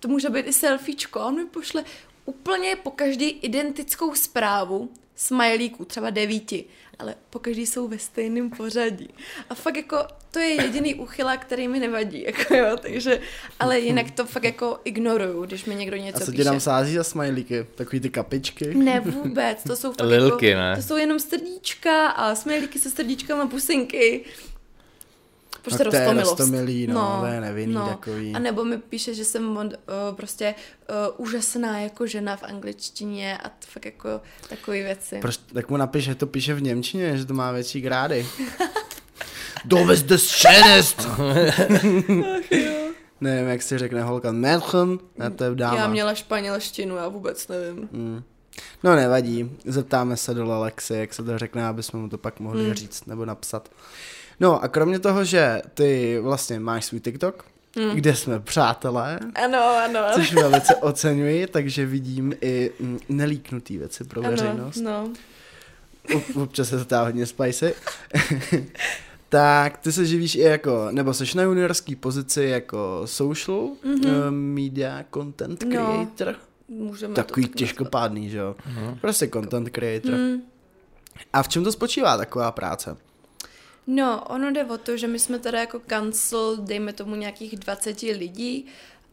to 0.00 0.08
může 0.08 0.30
být 0.30 0.46
i 0.46 0.52
selfiečko, 0.52 1.20
on 1.20 1.34
mi 1.36 1.44
pošle 1.44 1.84
úplně 2.24 2.76
po 2.76 2.90
každý 2.90 3.28
identickou 3.28 4.14
zprávu 4.14 4.90
smajlíků, 5.14 5.84
třeba 5.84 6.10
devíti, 6.10 6.64
ale 6.98 7.14
po 7.30 7.38
každý 7.38 7.66
jsou 7.66 7.88
ve 7.88 7.98
stejném 7.98 8.50
pořadí. 8.50 9.08
A 9.50 9.54
fakt 9.54 9.76
jako, 9.76 9.96
to 10.36 10.40
je 10.40 10.62
jediný 10.62 10.94
úchyla, 10.94 11.36
který 11.36 11.68
mi 11.68 11.80
nevadí, 11.80 12.22
jako 12.22 12.54
jo, 12.54 12.76
takže, 12.82 13.20
ale 13.60 13.78
jinak 13.80 14.10
to 14.10 14.26
fakt 14.26 14.44
jako 14.44 14.78
ignoruju, 14.84 15.44
když 15.46 15.64
mi 15.64 15.74
někdo 15.74 15.96
A 15.96 16.00
něco 16.00 16.18
co 16.24 16.30
ti 16.30 16.36
píše. 16.36 16.44
tam 16.44 16.60
sází 16.60 16.94
za 16.94 17.04
smajlíky? 17.04 17.66
Takový 17.74 18.00
ty 18.00 18.10
kapičky? 18.10 18.74
Ne, 18.74 19.00
vůbec, 19.00 19.62
to 19.62 19.76
jsou 19.76 19.92
fakt 19.92 20.06
Lilky, 20.06 20.46
jako, 20.48 20.60
ne? 20.60 20.76
To 20.76 20.82
jsou 20.82 20.96
jenom 20.96 21.18
srdíčka 21.20 22.06
a 22.08 22.34
smajlíky 22.34 22.78
se 22.78 22.90
srdíčkama, 22.90 23.46
pusinky. 23.46 24.24
Prostě 25.62 25.84
No 25.84 25.90
to 25.90 25.96
je 25.96 26.02
rostomilost. 26.02 26.40
rostomilý, 26.40 26.86
no, 26.86 27.18
to 27.20 27.26
je 27.26 27.40
nevinný 27.40 27.74
takový. 27.88 28.32
A 28.34 28.38
nebo 28.38 28.64
mi 28.64 28.78
píše, 28.78 29.14
že 29.14 29.24
jsem 29.24 29.44
mod, 29.44 29.66
uh, 29.66 29.72
prostě 30.16 30.54
uh, 31.18 31.26
úžasná 31.26 31.80
jako 31.80 32.06
žena 32.06 32.36
v 32.36 32.42
angličtině 32.42 33.38
a 33.38 33.48
t- 33.48 33.66
fakt 33.66 33.84
jako 33.84 34.20
takové 34.48 34.82
věci. 34.82 35.18
Proč, 35.20 35.36
tak 35.36 35.68
mu 35.70 35.76
napiš, 35.76 36.04
že 36.04 36.14
to 36.14 36.26
píše 36.26 36.54
v 36.54 36.62
Němčině, 36.62 37.16
že 37.16 37.24
to 37.24 37.34
má 37.34 37.52
větší 37.52 37.80
grády. 37.80 38.26
Bist 39.66 40.06
das 40.06 40.22
schönest! 40.22 41.08
Nevím, 43.20 43.48
jak 43.48 43.62
si 43.62 43.78
řekne 43.78 44.02
holka. 44.02 44.32
Mädchen, 44.32 44.98
a 45.26 45.30
to 45.30 45.44
je 45.44 45.54
dáma. 45.54 45.76
Já 45.76 45.88
měla 45.88 46.14
španělštinu, 46.14 46.96
já 46.96 47.08
vůbec 47.08 47.48
nevím. 47.48 47.88
Mm. 47.92 48.22
No 48.84 48.96
nevadí, 48.96 49.50
zeptáme 49.64 50.16
se 50.16 50.34
do 50.34 50.50
Alexy, 50.52 50.94
jak 50.94 51.14
se 51.14 51.22
to 51.22 51.38
řekne, 51.38 51.66
aby 51.66 51.82
jsme 51.82 51.98
mu 51.98 52.08
to 52.08 52.18
pak 52.18 52.40
mohli 52.40 52.64
Hmm. 52.64 52.74
říct 52.74 53.06
nebo 53.06 53.24
napsat. 53.24 53.68
No 54.40 54.62
a 54.62 54.68
kromě 54.68 54.98
toho, 54.98 55.24
že 55.24 55.62
ty 55.74 56.18
vlastně 56.22 56.60
máš 56.60 56.84
svůj 56.84 57.00
TikTok, 57.00 57.44
Hmm. 57.78 57.90
kde 57.90 58.14
jsme 58.16 58.40
přátelé, 58.40 59.18
Ano, 59.44 59.58
ano. 59.84 60.00
což 60.14 60.32
velice 60.34 60.74
oceňuji, 60.76 61.46
takže 61.46 61.86
vidím 61.86 62.34
i 62.40 62.70
mm, 62.80 62.98
nelíknutý 63.08 63.78
věci 63.78 64.04
pro 64.04 64.20
ano, 64.20 64.30
veřejnost. 64.30 64.76
no. 64.76 65.10
Ob- 66.14 66.36
občas 66.42 66.68
se 66.68 66.78
to 66.78 66.84
dá 66.84 67.02
hodně 67.04 67.26
spicy. 67.26 67.74
Tak 69.36 69.78
ty 69.78 69.92
se 69.92 70.06
živíš 70.06 70.34
i 70.34 70.40
jako, 70.40 70.88
nebo 70.90 71.14
seš 71.14 71.34
na 71.34 71.42
juniorský 71.42 71.96
pozici 71.96 72.42
jako 72.44 73.02
social 73.04 73.68
mm-hmm. 73.84 74.30
media 74.30 75.04
content 75.14 75.62
Mhm. 75.64 75.74
No, 75.74 75.86
creator. 75.86 76.34
Můžeme 76.68 77.14
Takový 77.14 77.46
to 77.46 77.48
tak 77.48 77.58
těžkopádný, 77.58 78.30
že 78.30 78.38
jo? 78.38 78.56
Prostě 79.00 79.28
content 79.28 79.70
creator. 79.70 80.14
Mm. 80.14 80.42
A 81.32 81.42
v 81.42 81.48
čem 81.48 81.64
to 81.64 81.72
spočívá 81.72 82.16
taková 82.16 82.52
práce? 82.52 82.96
No, 83.86 84.24
ono 84.24 84.50
jde 84.50 84.64
o 84.64 84.78
to, 84.78 84.96
že 84.96 85.06
my 85.06 85.18
jsme 85.18 85.38
teda 85.38 85.60
jako 85.60 85.80
kancel, 85.86 86.56
dejme 86.56 86.92
tomu 86.92 87.14
nějakých 87.14 87.56
20 87.56 88.02
lidí 88.02 88.66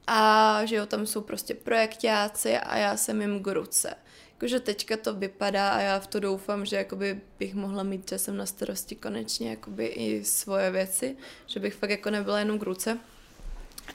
a 0.07 0.61
že 0.65 0.75
jo, 0.75 0.85
tam 0.85 1.05
jsou 1.05 1.21
prostě 1.21 1.53
projektáci 1.53 2.57
a 2.57 2.77
já 2.77 2.97
jsem 2.97 3.21
jim 3.21 3.43
k 3.43 3.53
ruce. 3.53 3.95
Jakože 4.33 4.59
teďka 4.59 4.97
to 4.97 5.13
vypadá 5.13 5.69
a 5.69 5.79
já 5.81 5.99
v 5.99 6.07
to 6.07 6.19
doufám, 6.19 6.65
že 6.65 6.75
jakoby 6.75 7.21
bych 7.39 7.55
mohla 7.55 7.83
mít 7.83 8.09
časem 8.09 8.37
na 8.37 8.45
starosti 8.45 8.95
konečně 8.95 9.49
jakoby 9.49 9.85
i 9.85 10.25
svoje 10.25 10.71
věci, 10.71 11.17
že 11.47 11.59
bych 11.59 11.73
fakt 11.73 11.89
jako 11.89 12.09
nebyla 12.09 12.39
jenom 12.39 12.59
k 12.59 12.63
ruce. 12.63 12.99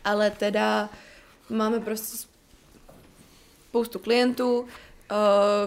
Ale 0.05 0.31
teda 0.31 0.91
máme 1.49 1.81
prostě 1.81 2.27
spoustu 3.69 3.99
klientů, 3.99 4.69
eh, 5.11 5.15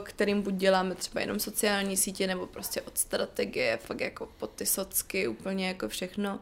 kterým 0.04 0.42
buď 0.42 0.54
děláme 0.54 0.96
třeba 0.96 1.22
jenom 1.22 1.40
sociální 1.40 1.98
sítě, 1.98 2.28
nebo 2.28 2.48
prostě 2.48 2.82
od 2.82 2.98
strategie, 2.98 3.78
fakt 3.78 4.02
jako 4.02 4.26
pod 4.26 4.52
ty 4.52 4.66
socky, 4.66 5.28
úplně 5.28 5.68
jako 5.68 5.88
všechno. 5.88 6.40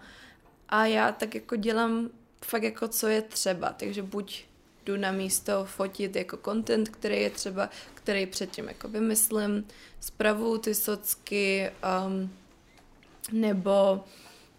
A 0.70 0.86
já 0.86 1.12
tak 1.12 1.36
jako 1.36 1.56
dělám 1.56 2.10
fakt 2.46 2.64
jako 2.64 2.88
co 2.88 3.08
je 3.08 3.22
třeba, 3.22 3.70
takže 3.70 4.04
buď 4.04 4.46
jdu 4.86 4.98
na 4.98 5.12
místo 5.12 5.66
fotit 5.66 6.16
jako 6.16 6.38
content, 6.38 6.90
který 6.90 7.22
je 7.22 7.30
třeba, 7.30 7.70
který 7.94 8.26
předtím 8.26 8.68
jako 8.68 8.88
vymyslím, 8.88 9.68
zpravuju 10.00 10.58
ty 10.58 10.76
socky, 10.76 11.72
um, 12.06 12.34
nebo 13.32 14.04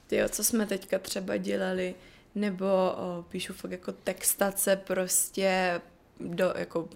tyjo, 0.07 0.29
co 0.29 0.45
jsme 0.45 0.67
teďka 0.67 0.99
třeba 0.99 1.37
dělali, 1.37 1.95
nebo 2.35 2.67
o, 2.67 3.25
píšu 3.29 3.53
fakt 3.53 3.71
jako 3.71 3.93
textace 3.93 4.77
prostě 4.77 5.81
do, 6.21 6.55
jako 6.57 6.89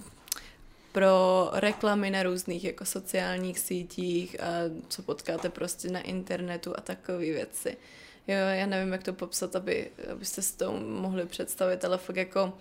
pro 0.93 1.51
reklamy 1.53 2.11
na 2.11 2.23
různých 2.23 2.65
jako 2.65 2.85
sociálních 2.85 3.59
sítích 3.59 4.41
a 4.41 4.47
co 4.89 5.03
potkáte 5.03 5.49
prostě 5.49 5.91
na 5.91 6.01
internetu 6.01 6.75
a 6.77 6.81
takové 6.81 7.19
věci. 7.19 7.77
Jo, 8.29 8.37
já 8.37 8.67
nevím, 8.67 8.93
jak 8.93 9.03
to 9.03 9.13
popsat, 9.13 9.57
aby, 9.57 9.91
abyste 10.13 10.43
si 10.43 10.57
to 10.57 10.73
mohli 10.81 11.27
představit, 11.27 11.85
ale 11.85 11.99
fakt 11.99 12.17
jako 12.17 12.53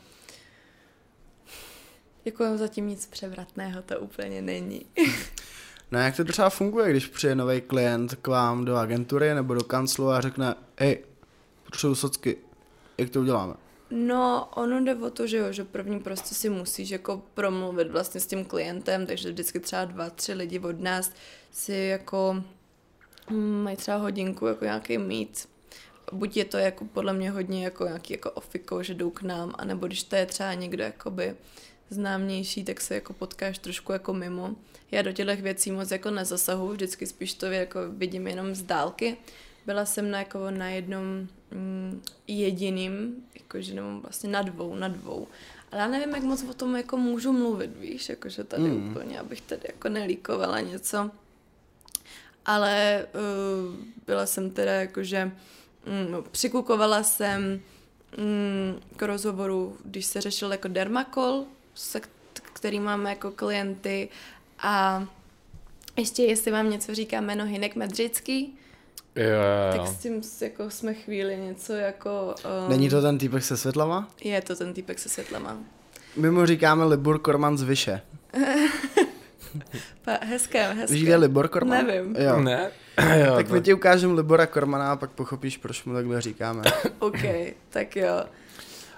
jako 2.25 2.57
zatím 2.57 2.87
nic 2.87 3.05
převratného 3.05 3.81
to 3.81 3.99
úplně 3.99 4.41
není. 4.41 4.85
No 5.91 5.99
jak 5.99 6.15
to 6.15 6.23
třeba 6.23 6.49
funguje, 6.49 6.89
když 6.89 7.07
přijde 7.07 7.35
nový 7.35 7.61
klient 7.61 8.15
k 8.15 8.27
vám 8.27 8.65
do 8.65 8.75
agentury 8.75 9.33
nebo 9.33 9.53
do 9.53 9.63
kanclu 9.63 10.09
a 10.09 10.21
řekne, 10.21 10.55
hej, 10.77 11.03
potřebuji 11.65 11.95
socky, 11.95 12.37
jak 12.97 13.09
to 13.09 13.21
uděláme? 13.21 13.53
No, 13.89 14.49
ono 14.55 14.83
jde 14.83 14.95
o 14.95 15.09
to, 15.09 15.27
že 15.27 15.37
jo, 15.37 15.51
že 15.51 15.63
první 15.63 15.99
prostě 15.99 16.35
si 16.35 16.49
musíš 16.49 16.89
jako 16.89 17.21
promluvit 17.33 17.91
vlastně 17.91 18.21
s 18.21 18.27
tím 18.27 18.45
klientem, 18.45 19.05
takže 19.05 19.31
vždycky 19.31 19.59
třeba 19.59 19.85
dva, 19.85 20.09
tři 20.09 20.33
lidi 20.33 20.59
od 20.59 20.79
nás 20.79 21.11
si 21.51 21.73
jako 21.73 22.43
hm, 23.29 23.63
mají 23.63 23.77
třeba 23.77 23.97
hodinku 23.97 24.47
jako 24.47 24.65
nějaký 24.65 24.97
mít. 24.97 25.49
Buď 26.11 26.37
je 26.37 26.45
to 26.45 26.57
jako 26.57 26.85
podle 26.85 27.13
mě 27.13 27.31
hodně 27.31 27.63
jako 27.63 27.85
nějaký 27.85 28.13
jako 28.13 28.31
ofiko, 28.31 28.83
že 28.83 28.93
jdou 28.93 29.09
k 29.09 29.21
nám, 29.21 29.53
anebo 29.57 29.87
když 29.87 30.03
to 30.03 30.15
je 30.15 30.25
třeba 30.25 30.53
někdo 30.53 30.83
jakoby 30.83 31.35
známější, 31.93 32.63
tak 32.63 32.81
se 32.81 32.95
jako 32.95 33.13
potkáš 33.13 33.57
trošku 33.57 33.91
jako 33.91 34.13
mimo. 34.13 34.55
Já 34.91 35.01
do 35.01 35.11
těch 35.11 35.41
věcí 35.41 35.71
moc 35.71 35.91
jako 35.91 36.11
nezasahu, 36.11 36.67
vždycky 36.69 37.07
spíš 37.07 37.33
to 37.33 37.45
jako 37.45 37.79
vidím 37.89 38.27
jenom 38.27 38.55
z 38.55 38.63
dálky. 38.63 39.17
Byla 39.65 39.85
jsem 39.85 40.11
na, 40.11 40.19
jako 40.19 40.51
na 40.51 40.69
jednom 40.69 41.27
mm, 41.51 42.01
jediným, 42.27 43.15
jakože 43.35 43.73
nebo 43.73 43.99
vlastně 43.99 44.29
na 44.29 44.41
dvou, 44.41 44.75
na 44.75 44.87
dvou. 44.87 45.27
Ale 45.71 45.81
já 45.81 45.87
nevím, 45.87 46.15
jak 46.15 46.23
moc 46.23 46.43
o 46.43 46.53
tom 46.53 46.75
jako 46.75 46.97
můžu 46.97 47.33
mluvit, 47.33 47.77
víš, 47.79 48.09
jakože 48.09 48.43
tady 48.43 48.63
mm. 48.63 48.89
úplně, 48.89 49.19
abych 49.19 49.41
tady 49.41 49.61
jako 49.67 49.89
nelíkovala 49.89 50.59
něco. 50.59 51.11
Ale 52.45 53.05
uh, 53.13 53.75
byla 54.05 54.25
jsem 54.25 54.49
teda 54.51 54.71
jakože, 54.71 55.25
mm, 55.25 56.23
přikukovala 56.31 57.03
jsem 57.03 57.61
mm, 58.17 58.79
k 58.95 59.01
rozhovoru, 59.01 59.77
když 59.85 60.05
se 60.05 60.21
řešil 60.21 60.51
jako 60.51 60.67
dermakol, 60.67 61.45
se 61.75 62.01
který 62.53 62.79
máme 62.79 63.09
jako 63.09 63.31
klienty 63.31 64.09
a 64.59 65.05
ještě 65.97 66.23
jestli 66.23 66.51
vám 66.51 66.69
něco 66.69 66.95
říká 66.95 67.21
jméno 67.21 67.45
Hinek 67.45 67.75
Medřický, 67.75 68.57
Jo, 69.15 69.23
jo, 69.25 69.77
tak 69.77 69.87
s 69.87 69.97
tím 69.97 70.21
jako 70.41 70.69
jsme 70.69 70.93
chvíli 70.93 71.37
něco 71.37 71.73
jako... 71.73 72.35
Um, 72.65 72.69
Není 72.69 72.89
to 72.89 73.01
ten 73.01 73.17
týpek 73.17 73.43
se 73.43 73.57
světlama? 73.57 74.07
Je 74.23 74.41
to 74.41 74.55
ten 74.55 74.73
týpek 74.73 74.99
se 74.99 75.09
světlama. 75.09 75.57
My 76.15 76.31
mu 76.31 76.45
říkáme 76.45 76.85
Libor 76.85 77.19
Korman 77.19 77.57
z 77.57 77.63
Vyše. 77.63 78.01
Pa, 80.05 80.17
hezké, 80.21 80.73
hezké. 80.73 80.93
Víš, 80.93 81.03
kde 81.03 81.11
je 81.11 81.17
Libor 81.17 81.47
Korman? 81.47 81.87
Nevím. 81.87 82.15
Jo. 82.15 82.39
Ne? 82.39 82.71
jo, 83.25 83.33
Tak 83.35 83.47
to- 83.47 83.53
my 83.53 83.61
ti 83.61 83.73
ukážeme 83.73 84.13
Libora 84.13 84.45
Kormana 84.45 84.91
a 84.91 84.95
pak 84.95 85.09
pochopíš, 85.11 85.57
proč 85.57 85.83
mu 85.83 85.93
takhle 85.93 86.21
říkáme. 86.21 86.61
OK, 86.99 87.21
tak 87.69 87.95
jo. 87.95 88.23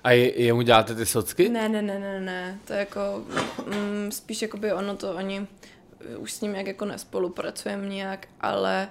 A 0.05 0.11
je, 0.11 0.41
jemu 0.41 0.61
děláte 0.61 0.95
ty 0.95 1.05
socky? 1.05 1.49
Ne, 1.49 1.69
ne, 1.69 1.81
ne, 1.81 1.99
ne, 1.99 2.21
ne. 2.21 2.59
To 2.65 2.73
je 2.73 2.79
jako, 2.79 2.99
mm, 3.65 4.11
spíš 4.11 4.41
jakoby 4.41 4.73
ono 4.73 4.95
to, 4.95 5.13
oni 5.13 5.47
už 6.17 6.31
s 6.31 6.41
ním 6.41 6.55
jak 6.55 6.67
jako 6.67 6.85
nespolupracujeme 6.85 7.87
nějak, 7.87 8.27
ale 8.41 8.89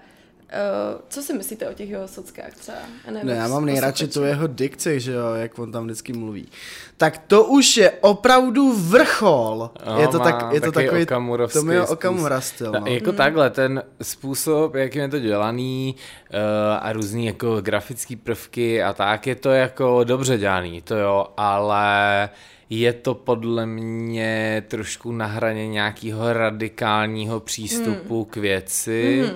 uh, 0.55 1.01
co 1.09 1.23
si 1.23 1.33
myslíte 1.35 1.69
o 1.69 1.73
těch 1.73 1.91
jeho 1.91 2.09
sockách 2.09 2.55
třeba? 2.55 2.79
Já 3.07 3.11
nevím, 3.13 3.29
Ne, 3.29 3.35
já 3.35 3.43
jak 3.43 3.51
mám 3.51 3.65
nejradši 3.65 4.09
tu 4.09 4.23
jeho 4.23 4.47
dikci, 4.47 5.01
že 5.01 5.13
jo, 5.13 5.35
jak 5.35 5.59
on 5.59 5.73
tam 5.73 5.85
vždycky 5.85 6.13
mluví. 6.13 6.49
Tak 6.97 7.19
to 7.19 7.45
už 7.45 7.77
je 7.77 7.91
opravdu 7.91 8.73
vrchol. 8.79 9.71
No, 9.87 10.01
je 10.01 10.09
to, 10.09 10.19
má 10.19 10.25
tak, 10.25 10.53
je 10.55 10.61
to 10.61 10.73
takový 10.73 11.03
okamurovský 11.03 11.59
Tomio 11.59 11.83
způsob. 11.83 11.99
Okamura 11.99 12.41
styl, 12.41 12.73
No, 12.73 12.81
no. 12.81 12.87
jako 12.87 13.13
takhle, 13.13 13.51
ten 13.51 13.83
způsob, 14.03 14.75
jakým 14.75 15.01
je 15.03 15.09
to 15.09 15.19
dělaný 15.19 15.95
uh, 16.33 16.39
a 16.81 16.93
různý 16.93 17.27
jako 17.27 17.61
grafický 17.61 18.17
prvky 18.17 18.83
a 18.83 18.93
tak, 18.93 19.27
je 19.27 19.35
to 19.35 19.51
jako 19.51 20.05
dobře 20.05 20.39
dělaný, 20.39 20.83
to 20.83 20.97
jo, 20.97 21.27
ale 21.37 22.29
je 22.71 22.93
to 22.93 23.15
podle 23.15 23.67
mě 23.67 24.65
trošku 24.69 25.13
na 25.13 25.27
hraně 25.27 25.69
nějakého 25.69 26.33
radikálního 26.33 27.41
přístupu 27.41 28.15
Hmm. 28.17 28.25
k 28.25 28.37
věci. 28.37 29.31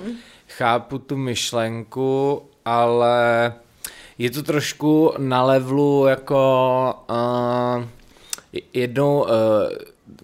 Chápu 0.58 0.98
tu 0.98 1.16
myšlenku, 1.16 2.42
ale 2.64 3.54
je 4.18 4.30
to 4.30 4.42
trošku 4.42 5.12
na 5.18 5.42
levelu 5.44 6.06
jako 6.06 6.94
uh, 7.10 7.84
jednou 8.72 9.22
uh, 9.22 9.28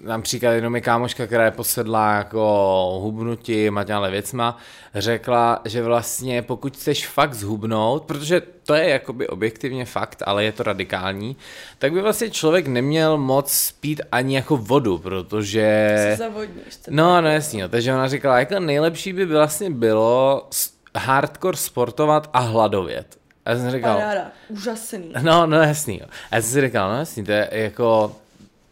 například 0.00 0.52
jenom 0.52 0.74
je 0.74 0.80
kámoška, 0.80 1.26
která 1.26 1.44
je 1.44 1.50
posedlá 1.50 2.14
jako 2.14 2.98
hubnutím 3.02 3.78
a 3.78 3.84
těmhle 3.84 4.10
věcma, 4.10 4.58
řekla, 4.94 5.60
že 5.64 5.82
vlastně 5.82 6.42
pokud 6.42 6.76
chceš 6.76 7.08
fakt 7.08 7.34
zhubnout, 7.34 8.04
protože 8.04 8.42
to 8.66 8.74
je 8.74 8.88
jakoby 8.88 9.28
objektivně 9.28 9.84
fakt, 9.84 10.22
ale 10.26 10.44
je 10.44 10.52
to 10.52 10.62
radikální, 10.62 11.36
tak 11.78 11.92
by 11.92 12.02
vlastně 12.02 12.30
člověk 12.30 12.66
neměl 12.66 13.18
moc 13.18 13.72
pít 13.80 14.00
ani 14.12 14.34
jako 14.36 14.56
vodu, 14.56 14.98
protože... 14.98 15.94
Se 15.96 16.16
zavodníš. 16.16 16.76
teda. 16.76 16.96
No, 16.96 17.20
no 17.20 17.28
jasný, 17.28 17.60
no. 17.60 17.68
takže 17.68 17.94
ona 17.94 18.08
říkala, 18.08 18.38
jako 18.38 18.60
nejlepší 18.60 19.12
by 19.12 19.26
vlastně 19.26 19.70
bylo 19.70 20.48
hardcore 20.96 21.56
sportovat 21.56 22.30
a 22.32 22.38
hladovět. 22.38 23.18
A 23.44 23.50
já 23.50 23.56
jsem 23.56 23.70
říkal, 23.70 23.96
Paráda, 23.96 24.30
úžasný. 24.48 25.12
no, 25.22 25.46
no 25.46 25.56
jasný, 25.62 25.98
jo. 26.00 26.06
A 26.30 26.36
já 26.36 26.42
jsem 26.42 26.50
si 26.50 26.60
říkal, 26.60 26.90
no 26.90 26.98
jasný, 26.98 27.24
to 27.24 27.32
je 27.32 27.48
jako, 27.52 28.16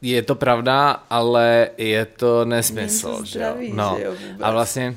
je 0.02 0.22
to 0.22 0.34
pravda, 0.34 0.90
ale 1.10 1.70
je 1.78 2.04
to 2.06 2.44
nesmysl, 2.44 3.08
Není 3.08 3.18
to 3.18 3.24
že 3.24 3.40
jo. 3.40 3.54
No. 3.74 3.94
že 3.98 4.04
jo, 4.04 4.10
vůbec. 4.12 4.40
A 4.42 4.50
vlastně 4.50 4.96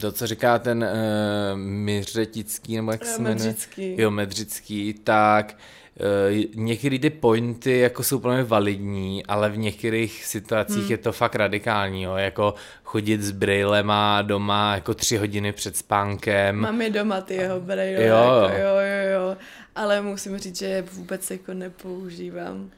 to, 0.00 0.12
co 0.12 0.26
říká 0.26 0.58
ten 0.58 0.84
uh, 0.84 1.58
Miřetický, 1.58 2.76
nebo 2.76 2.92
jak 2.92 3.02
Eh, 3.02 3.06
se 3.06 3.22
jmenuje? 3.22 3.34
Medřický. 3.34 3.94
Jo, 4.00 4.10
Medřický, 4.10 4.94
tak 5.04 5.56
uh, 6.00 6.44
některé 6.54 6.98
ty 6.98 7.10
pointy 7.10 7.78
jako 7.78 8.02
jsou 8.02 8.18
plně 8.18 8.42
validní, 8.42 9.26
ale 9.26 9.50
v 9.50 9.58
některých 9.58 10.24
situacích 10.24 10.82
Hmm. 10.82 10.90
je 10.90 10.96
to 10.98 11.12
fakt 11.12 11.34
radikální, 11.34 12.02
jo, 12.02 12.14
jako 12.16 12.54
chodit 12.84 13.22
s 13.22 13.30
brejlema 13.30 14.22
doma 14.22 14.74
jako 14.74 14.94
tři 14.94 15.16
hodiny 15.16 15.52
před 15.52 15.76
spánkem. 15.76 16.56
Mám 16.56 16.82
je 16.82 16.90
doma 16.90 17.20
ty 17.20 17.34
jeho 17.34 17.60
brejle, 17.60 18.04
Jo. 18.04 18.16
jako, 18.16 18.54
jo, 18.58 18.68
jo, 18.68 19.12
jo. 19.20 19.36
Ale 19.76 20.00
musím 20.02 20.38
říct, 20.38 20.56
že 20.58 20.66
je 20.66 20.82
vůbec 20.82 21.30
jako 21.30 21.54
nepoužívám. 21.54 22.70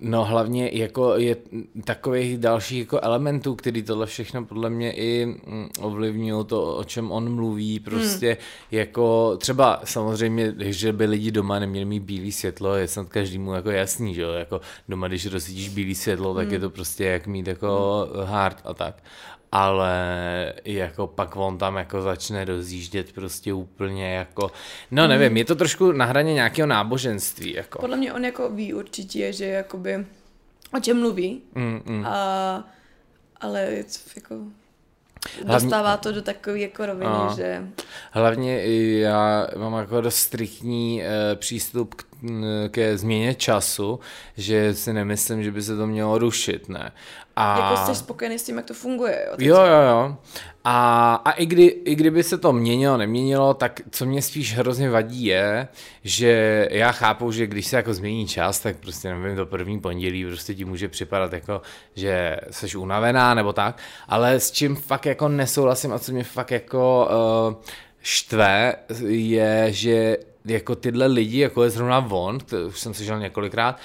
No 0.00 0.24
hlavně 0.24 0.70
jako 0.72 1.16
je 1.16 1.36
takových 1.84 2.38
dalších 2.38 2.78
jako 2.78 3.00
elementů, 3.00 3.54
který 3.54 3.82
tohle 3.82 4.06
všechno 4.06 4.44
podle 4.44 4.70
mě 4.70 4.92
i 4.92 5.26
mm, 5.26 5.68
ovlivňují 5.80 6.44
to, 6.44 6.76
o 6.76 6.84
čem 6.84 7.12
on 7.12 7.34
mluví, 7.34 7.80
prostě 7.80 8.36
jako 8.70 9.36
třeba 9.36 9.80
samozřejmě, 9.84 10.54
že 10.58 10.92
by 10.92 11.06
lidi 11.06 11.30
doma 11.30 11.58
neměli 11.58 11.84
mít 11.84 12.02
bílé 12.02 12.32
světlo, 12.32 12.74
je 12.74 12.88
snad 12.88 13.08
každému 13.08 13.52
jako 13.52 13.70
jasný, 13.70 14.14
že 14.14 14.22
jo, 14.22 14.32
jako 14.32 14.60
doma, 14.88 15.08
když 15.08 15.26
rozsvítíš 15.26 15.68
bílé 15.68 15.94
světlo, 15.94 16.34
tak 16.34 16.50
je 16.50 16.58
to 16.58 16.70
prostě 16.70 17.04
jak 17.04 17.26
mít 17.26 17.46
jako 17.46 18.08
hard 18.24 18.60
a 18.64 18.74
tak. 18.74 19.02
Ale 19.52 19.92
jako 20.64 21.06
pak 21.06 21.36
on 21.36 21.58
tam 21.58 21.76
jako 21.76 22.02
začne 22.02 22.44
rozjíždět 22.44 23.12
prostě 23.12 23.52
úplně 23.52 24.14
jako, 24.14 24.50
no 24.90 25.06
nevím, 25.08 25.36
je 25.36 25.44
to 25.44 25.54
trošku 25.54 25.92
na 25.92 26.04
hraně 26.04 26.34
nějakého 26.34 26.66
náboženství, 26.66 27.52
jako. 27.54 27.78
Podle 27.78 27.96
mě 27.96 28.12
on 28.12 28.24
jako 28.24 28.50
ví 28.50 28.74
určitě, 28.74 29.32
že 29.32 29.44
jakoby 29.46 30.06
o 30.76 30.80
čem 30.80 31.00
mluví, 31.00 31.42
Mm, 31.54 31.82
mm. 31.86 32.06
a, 32.06 32.64
ale 33.40 33.60
je 33.62 33.84
to 33.84 33.90
jako 34.16 34.34
Hlavně- 35.46 35.52
dostává 35.66 35.96
to 35.96 36.12
do 36.12 36.22
takové 36.22 36.58
jako 36.58 36.86
roviny, 36.86 37.06
A. 37.10 37.32
že 37.36 37.62
Hlavně 38.10 38.62
já 39.00 39.46
mám 39.56 39.74
jako 39.78 40.00
dost 40.00 40.16
striktní 40.16 41.02
e, 41.04 41.36
přístup 41.36 41.94
k, 41.94 42.04
ke 42.68 42.98
změně 42.98 43.34
času, 43.34 44.00
že 44.36 44.74
si 44.74 44.92
nemyslím, 44.92 45.42
že 45.42 45.52
by 45.52 45.62
se 45.62 45.76
to 45.76 45.86
mělo 45.86 46.18
rušit, 46.18 46.68
ne. 46.68 46.92
A... 47.36 47.58
jako 47.58 47.86
jsi 47.86 47.98
spokojený 47.98 48.38
s 48.38 48.42
tím, 48.42 48.56
jak 48.56 48.66
to 48.66 48.74
funguje, 48.74 49.26
jo? 49.26 49.36
Jo, 49.38 49.56
jo, 49.56 49.82
jo. 49.88 50.16
A, 50.64 51.14
a 51.24 51.30
i, 51.30 51.46
kdy, 51.46 51.64
i 51.64 51.94
kdyby 51.94 52.22
se 52.22 52.38
to 52.38 52.52
měnilo, 52.52 52.96
neměnilo, 52.96 53.54
tak 53.54 53.80
co 53.90 54.06
mě 54.06 54.22
spíš 54.22 54.56
hrozně 54.56 54.90
vadí 54.90 55.24
je, 55.24 55.68
že 56.04 56.68
já 56.70 56.92
chápu, 56.92 57.32
že 57.32 57.46
když 57.46 57.66
se 57.66 57.76
jako 57.76 57.94
změní 57.94 58.26
čas, 58.26 58.60
tak 58.60 58.76
prostě 58.76 59.14
nevím, 59.14 59.36
to 59.36 59.46
první 59.46 59.80
pondělí 59.80 60.24
prostě 60.24 60.54
ti 60.54 60.64
může 60.64 60.88
připadat 60.88 61.32
jako, 61.32 61.62
že 61.94 62.36
jsi 62.50 62.76
unavená 62.76 63.34
nebo 63.34 63.52
tak, 63.52 63.78
ale 64.08 64.40
s 64.40 64.50
čím 64.50 64.76
fakt 64.76 65.06
jako 65.06 65.28
nesouhlasím 65.28 65.92
a 65.92 65.98
co 65.98 66.12
mě 66.12 66.24
fakt 66.24 66.50
jako 66.50 67.08
uh, 67.50 67.54
štve, 68.02 68.74
je, 69.08 69.66
že 69.70 70.16
jako 70.50 70.74
tyhle 70.74 71.06
lidi, 71.06 71.38
jako 71.38 71.64
je 71.64 71.70
zrovna 71.70 72.06
on, 72.10 72.38
to 72.38 72.56
už 72.66 72.80
jsem 72.80 72.94
slyšel 72.94 73.18
několikrát, 73.18 73.78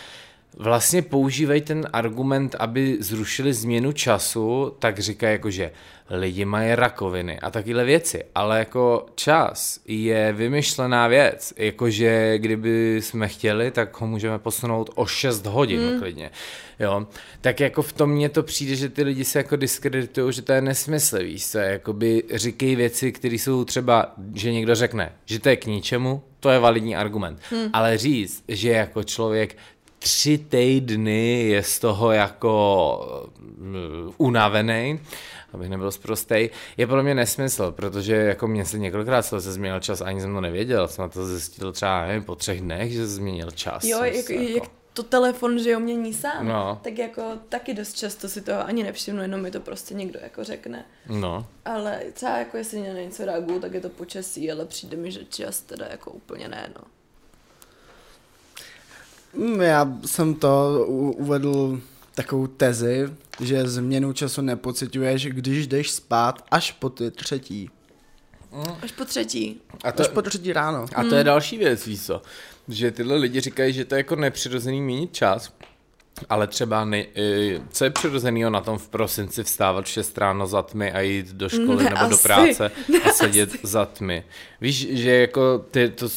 vlastně 0.58 1.02
používají 1.02 1.62
ten 1.62 1.88
argument, 1.94 2.56
aby 2.60 2.98
zrušili 3.00 3.54
změnu 3.54 3.92
času, 3.92 4.76
tak 4.80 5.00
říkají 5.00 5.32
jako, 5.32 5.50
že 5.52 5.72
lidi 6.10 6.46
mají 6.46 6.76
rakoviny 6.76 7.40
a 7.40 7.52
takovéhle 7.52 7.84
věci, 7.84 8.24
ale 8.36 8.60
jako 8.60 9.06
čas 9.16 9.80
je 9.88 10.34
vymyšlená 10.34 11.08
věc, 11.08 11.54
jakože 11.58 12.38
kdyby 12.38 13.02
jsme 13.02 13.28
chtěli, 13.28 13.72
tak 13.72 14.02
ho 14.02 14.08
můžeme 14.08 14.40
posunout 14.40 14.90
o 14.96 15.06
6 15.06 15.46
hodin 15.46 15.82
hmm. 15.82 16.00
klidně, 16.00 16.32
jo, 16.80 17.08
tak 17.42 17.60
jako 17.60 17.82
v 17.82 17.94
tom 17.94 18.10
mně 18.10 18.30
to 18.30 18.44
přijde, 18.44 18.76
že 18.76 18.90
ty 18.90 19.04
lidi 19.04 19.26
se 19.26 19.40
jako 19.40 19.56
diskreditují, 19.56 20.34
že 20.34 20.42
to 20.42 20.52
je 20.52 20.62
nesmysl, 20.62 21.20
víš 21.20 21.48
co, 21.48 21.58
jakoby 21.58 22.24
říkají 22.34 22.76
věci, 22.76 23.12
které 23.12 23.36
jsou 23.36 23.66
třeba, 23.66 24.14
že 24.34 24.52
někdo 24.52 24.76
řekne, 24.76 25.12
že 25.26 25.40
to 25.40 25.50
je 25.50 25.56
k 25.56 25.66
ničemu, 25.66 26.22
to 26.40 26.50
je 26.50 26.60
validní 26.60 26.96
argument, 26.96 27.40
hmm. 27.50 27.70
ale 27.74 27.98
říct, 27.98 28.44
že 28.48 28.70
jako 28.70 29.04
člověk 29.04 29.58
tři 30.04 30.38
týdny 30.38 31.44
je 31.48 31.64
z 31.64 31.80
toho 31.80 32.12
jako 32.12 33.24
mm, 33.58 34.12
unavený, 34.18 35.00
abych 35.54 35.70
nebyl 35.70 35.92
zprostej, 35.92 36.50
je 36.78 36.88
podle 36.88 37.04
mě 37.04 37.16
nesmysl, 37.16 37.72
protože 37.72 38.16
jako 38.16 38.48
mě 38.48 38.66
se 38.66 38.80
několikrát 38.80 39.22
se 39.22 39.40
změnil 39.40 39.80
čas, 39.80 40.02
ani 40.02 40.22
jsem 40.22 40.34
to 40.34 40.42
nevěděl, 40.42 40.88
jsem 40.88 41.02
na 41.02 41.10
to 41.10 41.26
zjistil 41.28 41.72
třeba 41.72 42.06
nevím, 42.08 42.24
po 42.24 42.36
třech 42.36 42.62
dnech, 42.62 42.92
že 42.92 43.08
se 43.08 43.08
změnil 43.16 43.52
čas. 43.52 43.84
Jo, 43.84 44.04
jak, 44.04 44.26
se 44.26 44.34
jak 44.36 44.64
to 44.94 45.04
telefon, 45.04 45.60
že 45.60 45.72
jo, 45.72 45.80
mění 45.80 46.14
sám, 46.14 46.48
No. 46.48 46.80
tak 46.84 46.98
jako 46.98 47.22
taky 47.50 47.74
dost 47.74 47.94
často 47.94 48.30
si 48.30 48.42
toho 48.42 48.66
ani 48.66 48.84
nevšimnu, 48.84 49.22
jenom 49.22 49.42
mi 49.42 49.52
to 49.52 49.60
prostě 49.60 49.94
někdo 49.94 50.20
jako 50.24 50.44
řekne. 50.44 50.86
No, 51.10 51.46
Ale 51.66 52.00
třeba 52.14 52.38
jako 52.38 52.58
jestli 52.58 52.82
na 52.88 52.94
něco 52.94 53.26
reaguju, 53.26 53.60
tak 53.60 53.74
je 53.74 53.82
to 53.82 53.90
počasí, 53.90 54.52
ale 54.52 54.66
přijde 54.66 54.98
mi, 54.98 55.12
že 55.12 55.26
čas 55.30 55.62
teda 55.62 55.86
jako 55.92 56.12
úplně 56.12 56.48
ne, 56.48 56.70
no. 56.76 56.82
Mm, 59.38 59.62
Já 59.62 59.92
jsem 60.06 60.34
to 60.36 60.86
uvedl 61.18 61.80
takovou 62.16 62.48
tezi, 62.48 63.10
že 63.42 63.68
změnu 63.68 64.14
času 64.14 64.42
nepociťuješ, 64.42 65.26
když 65.28 65.68
jdeš 65.68 65.92
spát 65.92 66.44
až 66.52 66.72
po 66.72 66.90
ty 66.90 67.12
třetí. 67.12 67.70
Až 68.82 68.92
po 68.92 69.06
třetí. 69.06 69.62
a 69.84 69.92
to, 69.92 70.04
Až 70.04 70.08
po 70.10 70.22
třetí 70.22 70.54
ráno. 70.54 70.86
a 70.96 71.04
to 71.04 71.16
je 71.16 71.24
další 71.24 71.58
věc, 71.58 71.88
víš 71.88 72.06
co, 72.06 72.22
že 72.68 72.92
tyhle 72.92 73.16
lidi 73.16 73.40
říkají, 73.42 73.74
že 73.74 73.86
to 73.86 73.96
je 73.96 74.00
jako 74.00 74.16
nepřirozený 74.16 74.82
měnit 74.82 75.14
čas, 75.14 75.54
ale 76.30 76.48
třeba 76.48 76.86
ne, 76.86 77.06
eh, 77.16 77.62
co 77.70 77.84
je 77.84 77.90
přirozenýho 77.90 78.50
na 78.50 78.62
tom 78.62 78.78
v 78.78 78.90
prosinci 78.90 79.44
vstávat 79.44 79.86
v 79.86 79.88
6 79.88 80.18
ráno 80.18 80.48
za 80.48 80.62
tmy 80.62 80.92
a 80.92 81.00
jít 81.02 81.28
do 81.28 81.50
školy 81.50 81.84
Ne, 81.84 81.90
nebo 81.90 82.06
do 82.10 82.16
asi. 82.16 82.24
práce 82.24 82.72
a 83.06 83.10
sedět 83.12 83.50
za 83.64 83.86
tmy. 83.86 84.24
Víš, 84.62 84.88
že 84.92 85.12
jako 85.12 85.60
ty, 85.72 85.90
to, 85.90 86.08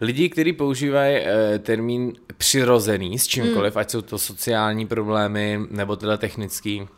lidi, 0.00 0.28
kteří 0.28 0.52
používají 0.52 1.16
eh, 1.16 1.58
termín 1.58 2.12
přirozený 2.36 3.18
s 3.18 3.26
čímkoliv, 3.26 3.76
ať 3.76 3.90
jsou 3.90 4.02
to 4.02 4.18
sociální 4.18 4.86
problémy 4.86 5.60
nebo 5.70 5.96
tyhle 5.96 6.18
technický, 6.18 6.88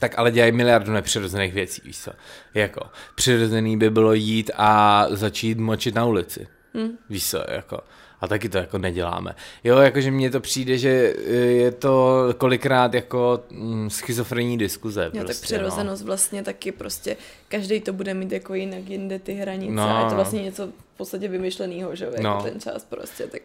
tak 0.00 0.18
ale 0.18 0.30
dělají 0.30 0.52
miliardu 0.52 0.92
nepřirozených 0.92 1.52
věcí, 1.52 1.82
víš 1.84 1.98
co. 1.98 2.10
Jako, 2.54 2.80
přirozený 3.14 3.76
by 3.76 3.90
bylo 3.90 4.12
jít 4.12 4.50
a 4.56 5.06
začít 5.10 5.58
močit 5.58 5.94
na 5.94 6.04
ulici. 6.04 6.46
Hmm. 6.74 6.90
Víš 7.10 7.30
co, 7.30 7.44
jako. 7.48 7.80
A 8.20 8.28
taky 8.28 8.48
to 8.48 8.58
jako 8.58 8.78
neděláme. 8.78 9.34
Jo, 9.64 9.78
jakože 9.78 10.10
mně 10.10 10.30
to 10.30 10.40
přijde, 10.40 10.78
že 10.78 11.14
eh, 11.18 11.30
je 11.34 11.72
to 11.72 12.24
kolikrát 12.38 12.94
jako 12.94 13.40
mm, 13.50 13.90
schizofrenní 13.90 14.58
diskuze. 14.58 15.04
Jo, 15.04 15.10
prostě, 15.10 15.26
tak 15.34 15.42
přirozenost 15.42 16.04
vlastně 16.04 16.42
taky 16.42 16.72
prostě, 16.72 17.16
každý 17.48 17.80
to 17.80 17.92
bude 17.92 18.14
mít 18.14 18.32
jako 18.32 18.54
jinak 18.54 18.88
jinde 18.88 19.18
ty 19.18 19.32
hranice 19.32 19.72
No. 19.72 19.96
a 19.96 20.00
je 20.02 20.08
to 20.08 20.14
vlastně 20.14 20.42
něco 20.42 20.66
v 20.66 20.96
podstatě 20.96 21.28
vymyšleného, 21.28 21.96
že 21.96 22.04
jo, 22.04 22.10
jako 22.10 22.22
No. 22.22 22.42
ten 22.42 22.60
čas 22.60 22.84
prostě, 22.84 23.26
tak 23.26 23.42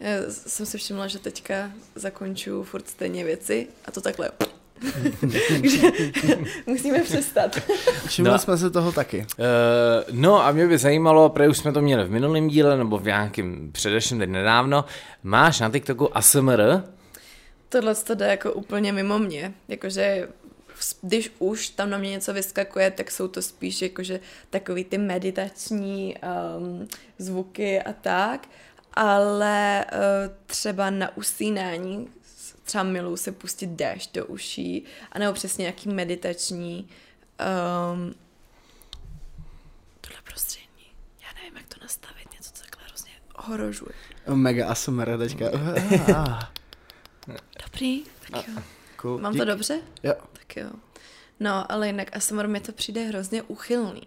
já 0.00 0.10
jsem 0.28 0.66
si 0.66 0.78
všimla, 0.78 1.06
že 1.06 1.18
teďka 1.18 1.70
zakončuju 1.94 2.62
furt 2.62 2.88
stejně 2.88 3.24
věci 3.24 3.66
a 3.84 3.90
to 3.90 4.00
takhle. 4.00 4.30
Takže 5.48 5.82
musíme 6.66 7.00
přestat. 7.00 7.58
Všimli 8.06 8.30
No. 8.32 8.38
jsme 8.38 8.58
se 8.58 8.70
toho 8.70 8.92
taky. 8.92 9.18
Uh, 9.38 9.44
no 10.10 10.44
a 10.44 10.52
mě 10.52 10.66
by 10.66 10.78
zajímalo, 10.78 11.28
protože 11.28 11.48
už 11.48 11.58
jsme 11.58 11.72
to 11.72 11.80
měli 11.80 12.04
v 12.04 12.10
minulém 12.10 12.48
díle, 12.48 12.76
nebo 12.76 12.98
v 12.98 13.04
nějakém 13.04 13.72
předešlém 13.72 14.18
teď 14.18 14.30
nedávno, 14.30 14.84
máš 15.22 15.60
na 15.60 15.70
TikToku 15.70 16.16
ASMR? 16.16 16.60
Tohle 17.68 17.94
to 17.94 18.14
jde 18.14 18.26
jako 18.26 18.52
úplně 18.52 18.92
mimo 18.92 19.18
mě, 19.18 19.52
jakože 19.68 20.28
když 21.02 21.32
už 21.38 21.68
tam 21.68 21.90
na 21.90 21.98
mě 21.98 22.10
něco 22.10 22.32
vyskakuje, 22.32 22.90
tak 22.90 23.10
jsou 23.10 23.28
to 23.28 23.42
spíš 23.42 23.82
jakože 23.82 24.20
takový 24.50 24.84
ty 24.84 24.98
meditační 24.98 26.16
um, 26.58 26.88
zvuky 27.18 27.82
a 27.82 27.92
tak, 27.92 28.48
ale 28.94 29.84
uh, 29.92 29.98
třeba 30.46 30.90
na 30.90 31.16
usínání 31.16 32.08
třeba 32.68 32.84
miluji 32.84 33.16
se 33.16 33.32
pustit 33.32 33.66
déšť 33.66 34.14
do 34.14 34.26
uší, 34.26 34.84
anebo 35.12 35.32
přesně 35.32 35.62
nějaký 35.62 35.88
meditační 35.88 36.88
um, 37.98 38.14
tohle 40.00 40.22
prostředí. 40.24 40.92
Já 41.22 41.28
nevím, 41.42 41.56
jak 41.56 41.66
to 41.66 41.80
nastavit, 41.82 42.32
něco, 42.32 42.52
co 42.52 42.62
takhle 42.62 42.84
hrozně 42.86 43.10
ohrožuje. 43.34 43.94
Mega 44.34 44.68
ASMR 44.68 45.18
teďka. 45.18 45.44
Ah, 46.16 46.44
Dobrý, 47.64 48.04
tak 48.30 48.48
jo. 48.48 48.54
cool. 48.96 49.18
Mám 49.18 49.32
Dík. 49.32 49.42
to 49.42 49.44
dobře? 49.44 49.80
Jo. 50.02 50.14
Tak 50.32 50.56
jo. 50.56 50.70
No, 51.40 51.72
ale 51.72 51.86
jinak 51.86 52.16
ASMR 52.16 52.48
mi 52.48 52.60
to 52.60 52.72
přijde 52.72 53.00
hrozně 53.02 53.42
uchylný. 53.42 54.02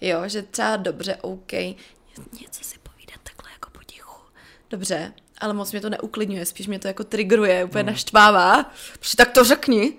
Jo, 0.00 0.28
že 0.28 0.42
třeba 0.42 0.76
dobře, 0.76 1.16
OK, 1.16 1.52
něco 1.52 2.64
si 2.64 2.78
povídat 2.78 3.20
takhle 3.22 3.52
jako 3.52 3.70
potichu. 3.70 4.20
Dobře, 4.70 5.12
ale 5.40 5.54
moc 5.54 5.72
mě 5.72 5.80
to 5.80 5.90
neuklidňuje, 5.90 6.46
spíš 6.46 6.66
mě 6.66 6.78
to 6.78 6.88
jako 6.88 7.04
triggeruje, 7.04 7.64
úplně 7.64 7.82
Hmm. 7.82 7.92
naštvává. 7.92 8.70
Protože 9.00 9.16
tak 9.16 9.30
to 9.30 9.44
řekni. 9.44 9.92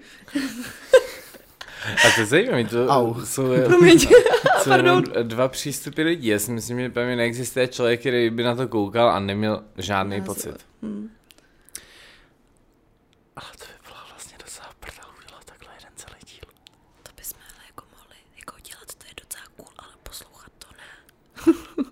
A 1.86 2.12
to 2.16 2.20
je 2.22 2.26
zajímavé, 2.26 2.64
to 2.66 2.88
Au. 2.88 3.26
jsou, 3.26 3.44
Promiň. 3.66 4.00
jsou 4.64 4.72
jenom 4.72 5.04
dva 5.24 5.48
přístupy 5.48 6.02
lidí. 6.04 6.28
Já 6.28 6.40
si 6.40 6.52
myslím, 6.52 6.80
že 6.80 6.90
úplně 6.90 7.16
neexistuje 7.16 7.68
člověk, 7.68 8.00
který 8.00 8.30
by 8.30 8.44
na 8.44 8.56
to 8.56 8.68
koukal 8.68 9.10
a 9.10 9.20
neměl 9.20 9.64
žádný 9.78 10.20
Názor. 10.20 10.36
pocit. 10.36 10.66
Hmm. 10.82 11.10
Ale 13.36 13.48
to 13.60 13.66
by 13.66 13.88
bylo 13.88 14.00
vlastně 14.10 14.38
docela 14.46 14.68
prdel 14.80 15.06
udělat 15.26 15.44
takhle 15.46 15.70
jeden 15.80 15.92
celý 15.96 16.16
díl. 16.26 16.50
To 17.04 17.12
bychom 17.18 17.40
ale 17.56 17.64
jako 17.68 17.84
mohli 17.98 18.16
jako 18.38 18.56
dělat, 18.70 18.88
to 18.98 19.06
je 19.08 19.14
docela 19.24 19.44
cool, 19.58 19.74
ale 19.78 19.94
poslouchat 20.04 20.52
to 20.60 20.68
ne. 20.78 21.92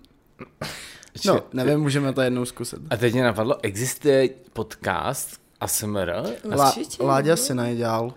No, 1.26 1.42
nevím, 1.52 1.80
můžeme 1.80 2.12
to 2.12 2.20
jednou 2.20 2.44
zkusit. 2.44 2.78
A 2.90 2.96
teď 2.96 3.12
mě 3.12 3.22
napadlo, 3.22 3.56
existuje 3.62 4.28
podcast 4.52 5.40
ASMR? 5.60 6.12
Láďa 7.00 7.32
no. 7.32 7.36
si 7.36 7.54
najdělal. 7.54 8.14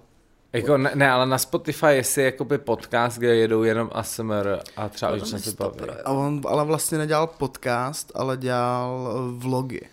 Jako 0.54 0.78
ne, 0.78 0.92
ne, 0.96 1.12
ale 1.12 1.26
na 1.26 1.38
Spotify 1.38 1.86
jestli 1.86 2.24
jakoby 2.24 2.58
podcast, 2.58 3.18
kde 3.18 3.36
jedou 3.36 3.64
jenom 3.64 3.90
ASMR 3.94 4.60
a 4.76 4.90
třeba 4.90 5.12
Podle 5.12 5.24
už 5.24 5.44
se 5.44 5.56
to 5.56 5.64
baví. 5.64 5.92
A 6.06 6.12
on 6.12 6.42
ale 6.48 6.66
vlastně 6.66 6.98
nedělal 6.98 7.28
podcast, 7.28 8.12
ale 8.16 8.38
dělal 8.38 9.14
eh, 9.16 9.40
vlogy. 9.40 9.90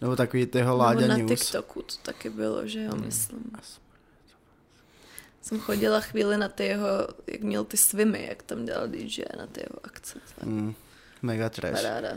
Nebo 0.00 0.16
takový 0.16 0.46
tyho 0.46 0.76
Láďa 0.76 1.00
Nebo 1.00 1.12
na 1.12 1.16
News. 1.16 1.40
TikToku 1.40 1.82
to 1.82 1.94
taky 2.02 2.30
bylo, 2.30 2.66
že 2.66 2.82
jo, 2.82 2.92
myslím. 2.96 3.52
Jsem 5.42 5.60
chodila 5.60 6.00
chvíli 6.00 6.36
na 6.36 6.48
ty 6.48 6.64
jeho, 6.64 6.88
jak 7.26 7.40
měl 7.40 7.64
ty 7.64 7.76
svimy, 7.76 8.26
jak 8.28 8.42
tam 8.42 8.64
dělal 8.64 8.88
DJ 8.88 9.22
na 9.38 9.46
ty 9.46 9.60
jeho 9.60 9.80
akce. 9.84 10.18
Mm, 10.44 10.74
mega 11.22 11.48
trash. 11.48 11.82
Paráda. 11.82 12.08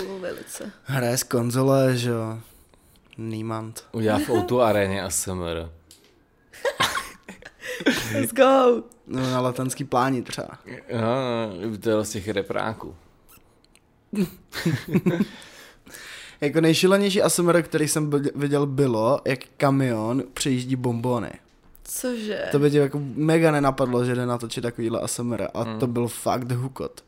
Cool 0.00 0.18
velice. 0.20 0.70
Hraje 0.84 1.16
z 1.18 1.22
konzole, 1.22 1.96
že 1.96 2.10
jo. 2.10 2.38
Niemand. 3.18 3.84
Udělá 3.92 4.18
v 4.18 4.30
Outu 4.30 4.60
aréně 4.62 5.02
ASMR. 5.02 5.70
Let's 8.14 8.32
go! 8.32 8.82
No, 9.06 9.30
na 9.30 9.40
letenský 9.40 9.84
pláni 9.84 10.22
třeba. 10.22 10.48
No, 11.00 11.78
to 11.78 11.90
je 11.90 12.04
z 12.04 12.10
těch 12.10 12.28
repráků. 12.28 12.94
Jako 16.40 16.60
nejšilenější 16.60 17.22
ASMR, 17.22 17.62
který 17.62 17.88
jsem 17.88 18.10
viděl, 18.34 18.66
bylo, 18.66 19.20
jak 19.24 19.38
kamion 19.56 20.22
přejíždí 20.34 20.76
bombony. 20.76 21.30
Cože? 21.84 22.44
To 22.52 22.58
by 22.58 22.70
tě 22.70 22.78
jako 22.78 23.00
mega 23.14 23.50
nenapadlo, 23.50 24.04
že 24.04 24.14
jde 24.14 24.26
natočit 24.26 24.62
takovýhle 24.62 25.00
ASMR 25.00 25.42
a 25.54 25.62
Hmm. 25.62 25.78
to 25.78 25.86
byl 25.86 26.08
fakt 26.08 26.52
hukot. 26.52 27.04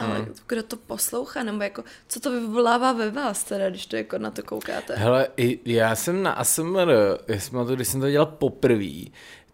Ale 0.00 0.26
kdo 0.46 0.62
to 0.62 0.76
poslouchá, 0.76 1.42
nebo 1.42 1.62
jako, 1.62 1.84
co 2.08 2.20
to 2.20 2.30
vyvolává 2.30 2.92
ve 2.92 3.10
vás 3.10 3.44
teda, 3.44 3.70
když 3.70 3.86
to 3.86 3.96
jako 3.96 4.18
na 4.18 4.30
to 4.30 4.42
koukáte? 4.42 4.94
Hele, 4.96 5.28
já 5.64 5.96
jsem 5.96 6.22
na 6.22 6.32
ASMR, 6.32 6.88
já 7.28 7.40
jsem 7.40 7.58
na 7.58 7.64
to, 7.64 7.74
když 7.74 7.88
jsem 7.88 8.00
to 8.00 8.10
dělal 8.10 8.26
poprvé, 8.26 9.10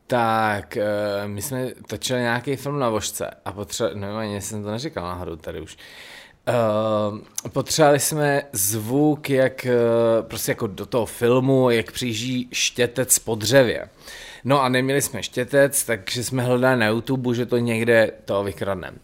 tak 0.07 0.79
uh, 0.81 1.29
my 1.31 1.43
jsme 1.43 1.71
točili 1.87 2.21
nějaký 2.21 2.57
film 2.57 2.79
na 2.79 2.89
vožce 2.89 3.31
a 3.45 3.53
potřebovali, 3.53 4.01
nevím, 4.01 4.17
ani 4.17 4.41
jsem 4.41 4.63
to 4.63 4.71
neříkal 4.71 5.05
náhodou 5.05 5.37
tady 5.37 5.61
už, 5.61 5.77
Uh, 6.49 7.49
potřebovali 7.49 8.01
jsme 8.01 8.43
zvuk, 8.53 9.31
jak 9.31 9.67
uh, 9.67 10.29
prostě 10.29 10.51
jako 10.51 10.67
do 10.67 10.87
toho 10.87 11.07
filmu, 11.07 11.71
jak 11.71 11.93
přijíždí 11.93 12.49
štětec 12.53 13.19
po 13.19 13.35
dřevě. 13.35 13.89
No 14.45 14.63
a 14.63 14.69
neměli 14.69 15.03
jsme 15.03 15.23
štětec, 15.23 15.85
takže 15.85 16.25
jsme 16.25 16.43
hledali 16.43 16.81
na 16.81 16.87
YouTube, 16.87 17.35
že 17.35 17.47
to 17.47 17.59
někde 17.59 18.13
to 18.25 18.45
vykradneme. 18.45 18.97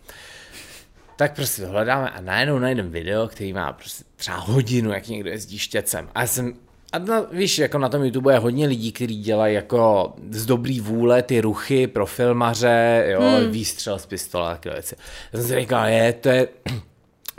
Tak 1.23 1.35
prostě 1.35 1.67
hledáme 1.67 2.11
a 2.11 2.21
najednou 2.21 2.59
najdeme 2.59 2.89
video, 2.89 3.29
který 3.29 3.53
má 3.53 3.73
prostě 3.73 4.05
třeba 4.17 4.37
hodinu, 4.37 4.93
jak 4.93 5.09
někdo 5.09 5.31
jezdí 5.31 5.59
štěcem. 5.59 6.09
A 6.15 6.21
já 6.21 6.27
jsem, 6.27 6.55
a 6.93 6.99
na, 6.99 7.21
víš, 7.21 7.59
jako 7.59 7.79
na 7.79 7.89
tom 7.89 8.05
YouTube 8.05 8.33
je 8.33 8.39
hodně 8.39 8.67
lidí, 8.67 8.93
kteří 8.93 9.23
dělají 9.23 9.55
jako 9.55 10.13
z 10.31 10.47
dobrý 10.47 10.81
vůle 10.81 11.23
ty 11.23 11.41
ruchy 11.41 11.87
pro 11.87 12.07
filmaře, 12.07 13.07
jo, 13.09 13.21
hmm. 13.21 13.51
výstřel 13.51 13.99
z 13.99 14.07
pistole 14.07 14.51
a 14.51 14.53
takové 14.53 14.75
věci. 14.75 14.97
Já 15.33 15.39
jsem 15.39 15.49
si 15.49 15.61
říkal, 15.61 15.87
je, 15.87 16.13
to 16.13 16.29
je, 16.29 16.49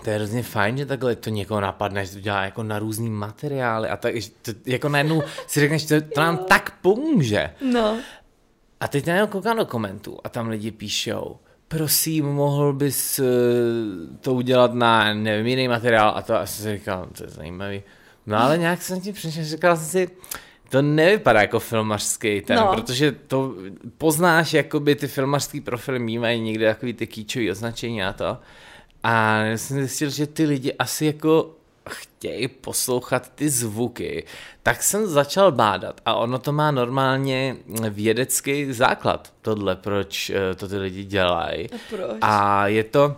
to 0.04 0.10
je 0.10 0.16
hrozně 0.16 0.44
fajn, 0.44 0.78
že 0.78 0.86
takhle 0.86 1.16
to 1.16 1.30
někoho 1.30 1.62
napadne, 1.62 2.06
že 2.06 2.12
to 2.12 2.20
dělá 2.20 2.44
jako 2.44 2.64
na 2.64 2.80
různý 2.80 3.10
materiály 3.10 3.90
a 3.90 3.98
tak, 3.98 4.14
to, 4.42 4.52
jako 4.66 4.90
najednou 4.90 5.24
si 5.48 5.60
řekneš, 5.60 5.86
to, 5.86 6.02
to 6.02 6.22
nám 6.22 6.38
tak 6.38 6.80
pomůže. 6.82 7.50
No. 7.72 7.98
A 8.80 8.88
teď 8.88 9.06
najednou 9.06 9.28
koukám 9.28 9.58
do 9.58 9.66
komentů 9.66 10.20
a 10.24 10.30
tam 10.30 10.50
lidi 10.50 10.72
píšou, 10.72 11.38
prosím, 11.78 12.26
mohl 12.26 12.74
bys 12.74 13.20
eh, 13.20 13.24
to 14.22 14.34
udělat 14.34 14.74
na, 14.74 15.14
nevím, 15.14 15.48
jiný 15.48 15.68
materiál 15.68 16.14
a 16.16 16.22
to 16.22 16.36
a 16.36 16.46
jsem 16.46 16.64
si 16.66 16.78
říkal, 16.78 17.08
to 17.18 17.24
je 17.24 17.30
zajímavý. 17.30 17.84
No 18.26 18.38
ale 18.42 18.58
nějak 18.58 18.82
jsem 18.82 19.02
ti 19.02 19.14
přišel, 19.14 19.44
říkal 19.44 19.78
jsem 19.78 19.86
si, 19.86 20.10
to 20.70 20.82
nevypadá 20.82 21.42
jako 21.42 21.60
filmařský 21.60 22.42
ten, 22.42 22.56
No. 22.58 22.66
no. 22.66 22.74
protože 22.76 23.12
to 23.12 23.54
poznáš, 23.98 24.54
jakoby 24.54 24.96
ty 24.96 25.08
filmařský 25.08 25.62
profily 25.62 26.00
mývají 26.00 26.42
někde 26.42 26.68
takový 26.74 26.94
ty 26.94 27.08
kýčový 27.08 27.52
označení 27.52 28.04
a 28.04 28.14
to. 28.14 28.38
A 29.04 29.36
já 29.38 29.58
jsem 29.58 29.78
zjistil, 29.78 30.10
že 30.10 30.28
ty 30.28 30.46
lidi 30.46 30.74
asi 30.74 31.06
jako 31.06 31.56
chtějí 31.90 32.48
poslouchat 32.48 33.32
ty 33.36 33.50
zvuky, 33.50 34.26
tak 34.64 34.84
jsem 34.84 35.08
začal 35.08 35.52
bádat 35.52 36.02
a 36.06 36.16
ono 36.16 36.40
to 36.40 36.52
má 36.52 36.72
normálně 36.72 37.56
vědecký 37.90 38.74
základ, 38.74 39.34
tohle, 39.42 39.76
proč 39.76 40.30
eh, 40.30 40.56
to 40.56 40.68
ty 40.68 40.78
lidi 40.78 41.04
dělají. 41.04 41.70
A 41.70 41.76
proč? 41.90 42.18
A 42.22 42.68
je 42.68 42.84
to, 42.84 43.16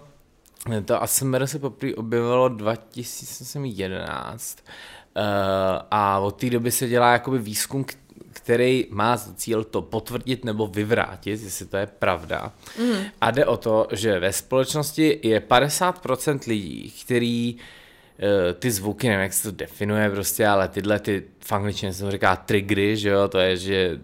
to 0.86 1.04
ASMR 1.04 1.48
se 1.48 1.60
poprvé 1.60 1.96
objevilo 1.96 2.50
2011 2.50 4.58
uh, 5.16 5.22
a 5.92 6.20
od 6.20 6.36
té 6.36 6.50
doby 6.50 6.72
se 6.72 6.88
dělá 6.88 7.12
jakoby 7.12 7.40
výzkum, 7.40 7.86
který 8.34 8.88
má 8.90 9.18
za 9.18 9.34
cíl 9.34 9.64
to 9.64 9.82
potvrdit 9.82 10.46
nebo 10.46 10.68
vyvrátit, 10.68 11.42
jestli 11.42 11.66
to 11.66 11.78
je 11.78 11.86
pravda. 11.86 12.52
Mm. 12.80 13.04
A 13.22 13.32
jde 13.32 13.46
o 13.46 13.58
to, 13.58 13.88
že 13.92 14.20
ve 14.20 14.34
společnosti 14.34 15.20
je 15.24 15.40
50% 15.40 16.40
lidí, 16.48 16.94
který 17.04 17.58
eh, 17.60 17.85
ty 18.60 18.72
zvuky, 18.72 19.08
nevím, 19.08 19.24
jak 19.24 19.34
se 19.34 19.52
to 19.52 19.58
definuje 19.58 20.10
prostě, 20.10 20.48
ale 20.48 20.68
tyhle 20.68 21.00
ty 21.00 21.24
v 21.40 21.52
angličtině 21.52 21.94
se 21.94 22.04
to 22.04 22.12
říká 22.12 22.36
triggery, 22.36 22.98
že 22.98 23.10
jo, 23.10 23.28
to 23.28 23.40
je, 23.40 23.58
že 23.58 24.00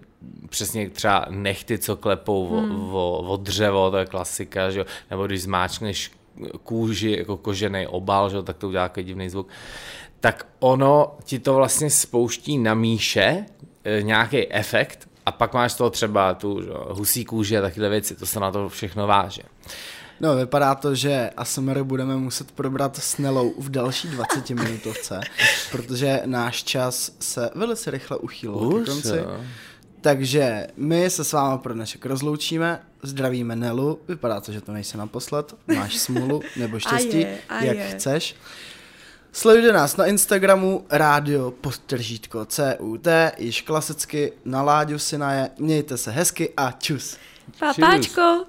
přesně 0.50 0.90
třeba 0.90 1.26
nechty, 1.30 1.78
co 1.78 1.96
klepou 1.96 2.48
o, 2.48 2.62
o, 2.98 3.18
o 3.18 3.38
dřevo, 3.38 3.92
to 3.92 3.98
je 3.98 4.06
klasika, 4.06 4.72
že 4.72 4.80
jo, 4.80 4.86
nebo 5.10 5.28
když 5.28 5.42
zmáčkneš 5.42 6.12
kůži, 6.64 7.16
jako 7.20 7.38
kožený 7.38 7.88
obal, 7.88 8.30
že 8.30 8.36
jo, 8.36 8.44
tak 8.44 8.58
to 8.58 8.68
udělá 8.68 8.88
takový 8.88 9.06
divný 9.06 9.30
zvuk, 9.30 9.48
tak 10.20 10.48
ono 10.60 11.16
ti 11.24 11.40
to 11.40 11.54
vlastně 11.54 11.90
spouští 11.90 12.58
na 12.58 12.74
míše 12.74 13.46
e, 13.84 14.02
nějaký 14.02 14.54
efekt 14.54 15.10
a 15.26 15.32
pak 15.32 15.54
máš 15.54 15.74
toho 15.74 15.90
třeba 15.90 16.34
tu 16.34 16.62
že, 16.62 16.70
jo, 16.70 16.88
husí 16.90 17.26
kůži 17.26 17.58
a 17.58 17.62
takové 17.62 17.90
věci, 17.90 18.16
to 18.16 18.26
se 18.26 18.40
na 18.40 18.52
to 18.52 18.70
všechno 18.70 19.08
váže. 19.08 19.42
No, 20.22 20.36
vypadá 20.36 20.76
to, 20.76 20.96
že 20.96 21.30
ASMR 21.38 21.84
budeme 21.84 22.16
muset 22.16 22.52
probrat 22.52 22.98
s 22.98 23.18
Nelou 23.18 23.54
v 23.58 23.70
další 23.70 24.08
20 24.08 24.50
minutovce, 24.50 25.20
protože 25.72 26.22
náš 26.26 26.64
čas 26.64 27.12
se 27.20 27.50
velice 27.56 27.92
rychle 27.92 28.18
uchýlil 28.18 28.58
Už, 28.58 28.90
konci. 28.90 29.18
jo. 29.18 29.42
Takže 30.02 30.68
my 30.78 31.10
se 31.10 31.24
s 31.24 31.34
váma 31.34 31.58
pro 31.58 31.74
dnešek 31.74 32.06
rozloučíme, 32.06 32.82
zdravíme 33.04 33.56
Nelu, 33.56 34.00
vypadá 34.08 34.42
to, 34.42 34.52
že 34.52 34.62
to 34.62 34.72
nejsi 34.72 34.98
naposled, 34.98 35.56
máš 35.76 35.98
smůlu 35.98 36.42
nebo 36.58 36.80
štěstí, 36.80 37.20
je, 37.20 37.38
a 37.50 37.64
jak 37.64 37.78
je. 37.78 37.88
chceš. 37.88 38.36
Sledujte 39.32 39.74
nás 39.74 39.98
na 39.98 40.06
Instagramu 40.06 40.86
rádio 40.90 41.52
podtržítko 41.52 42.46
CUT, 42.46 43.08
již 43.38 43.62
klasicky 43.62 44.34
na 44.46 44.62
Láďu 44.62 45.00
Sinaje, 45.00 45.50
mějte 45.60 45.98
se 45.98 46.12
hezky 46.12 46.54
a 46.58 46.72
čus. 46.72 47.18
Papáčko! 47.60 48.46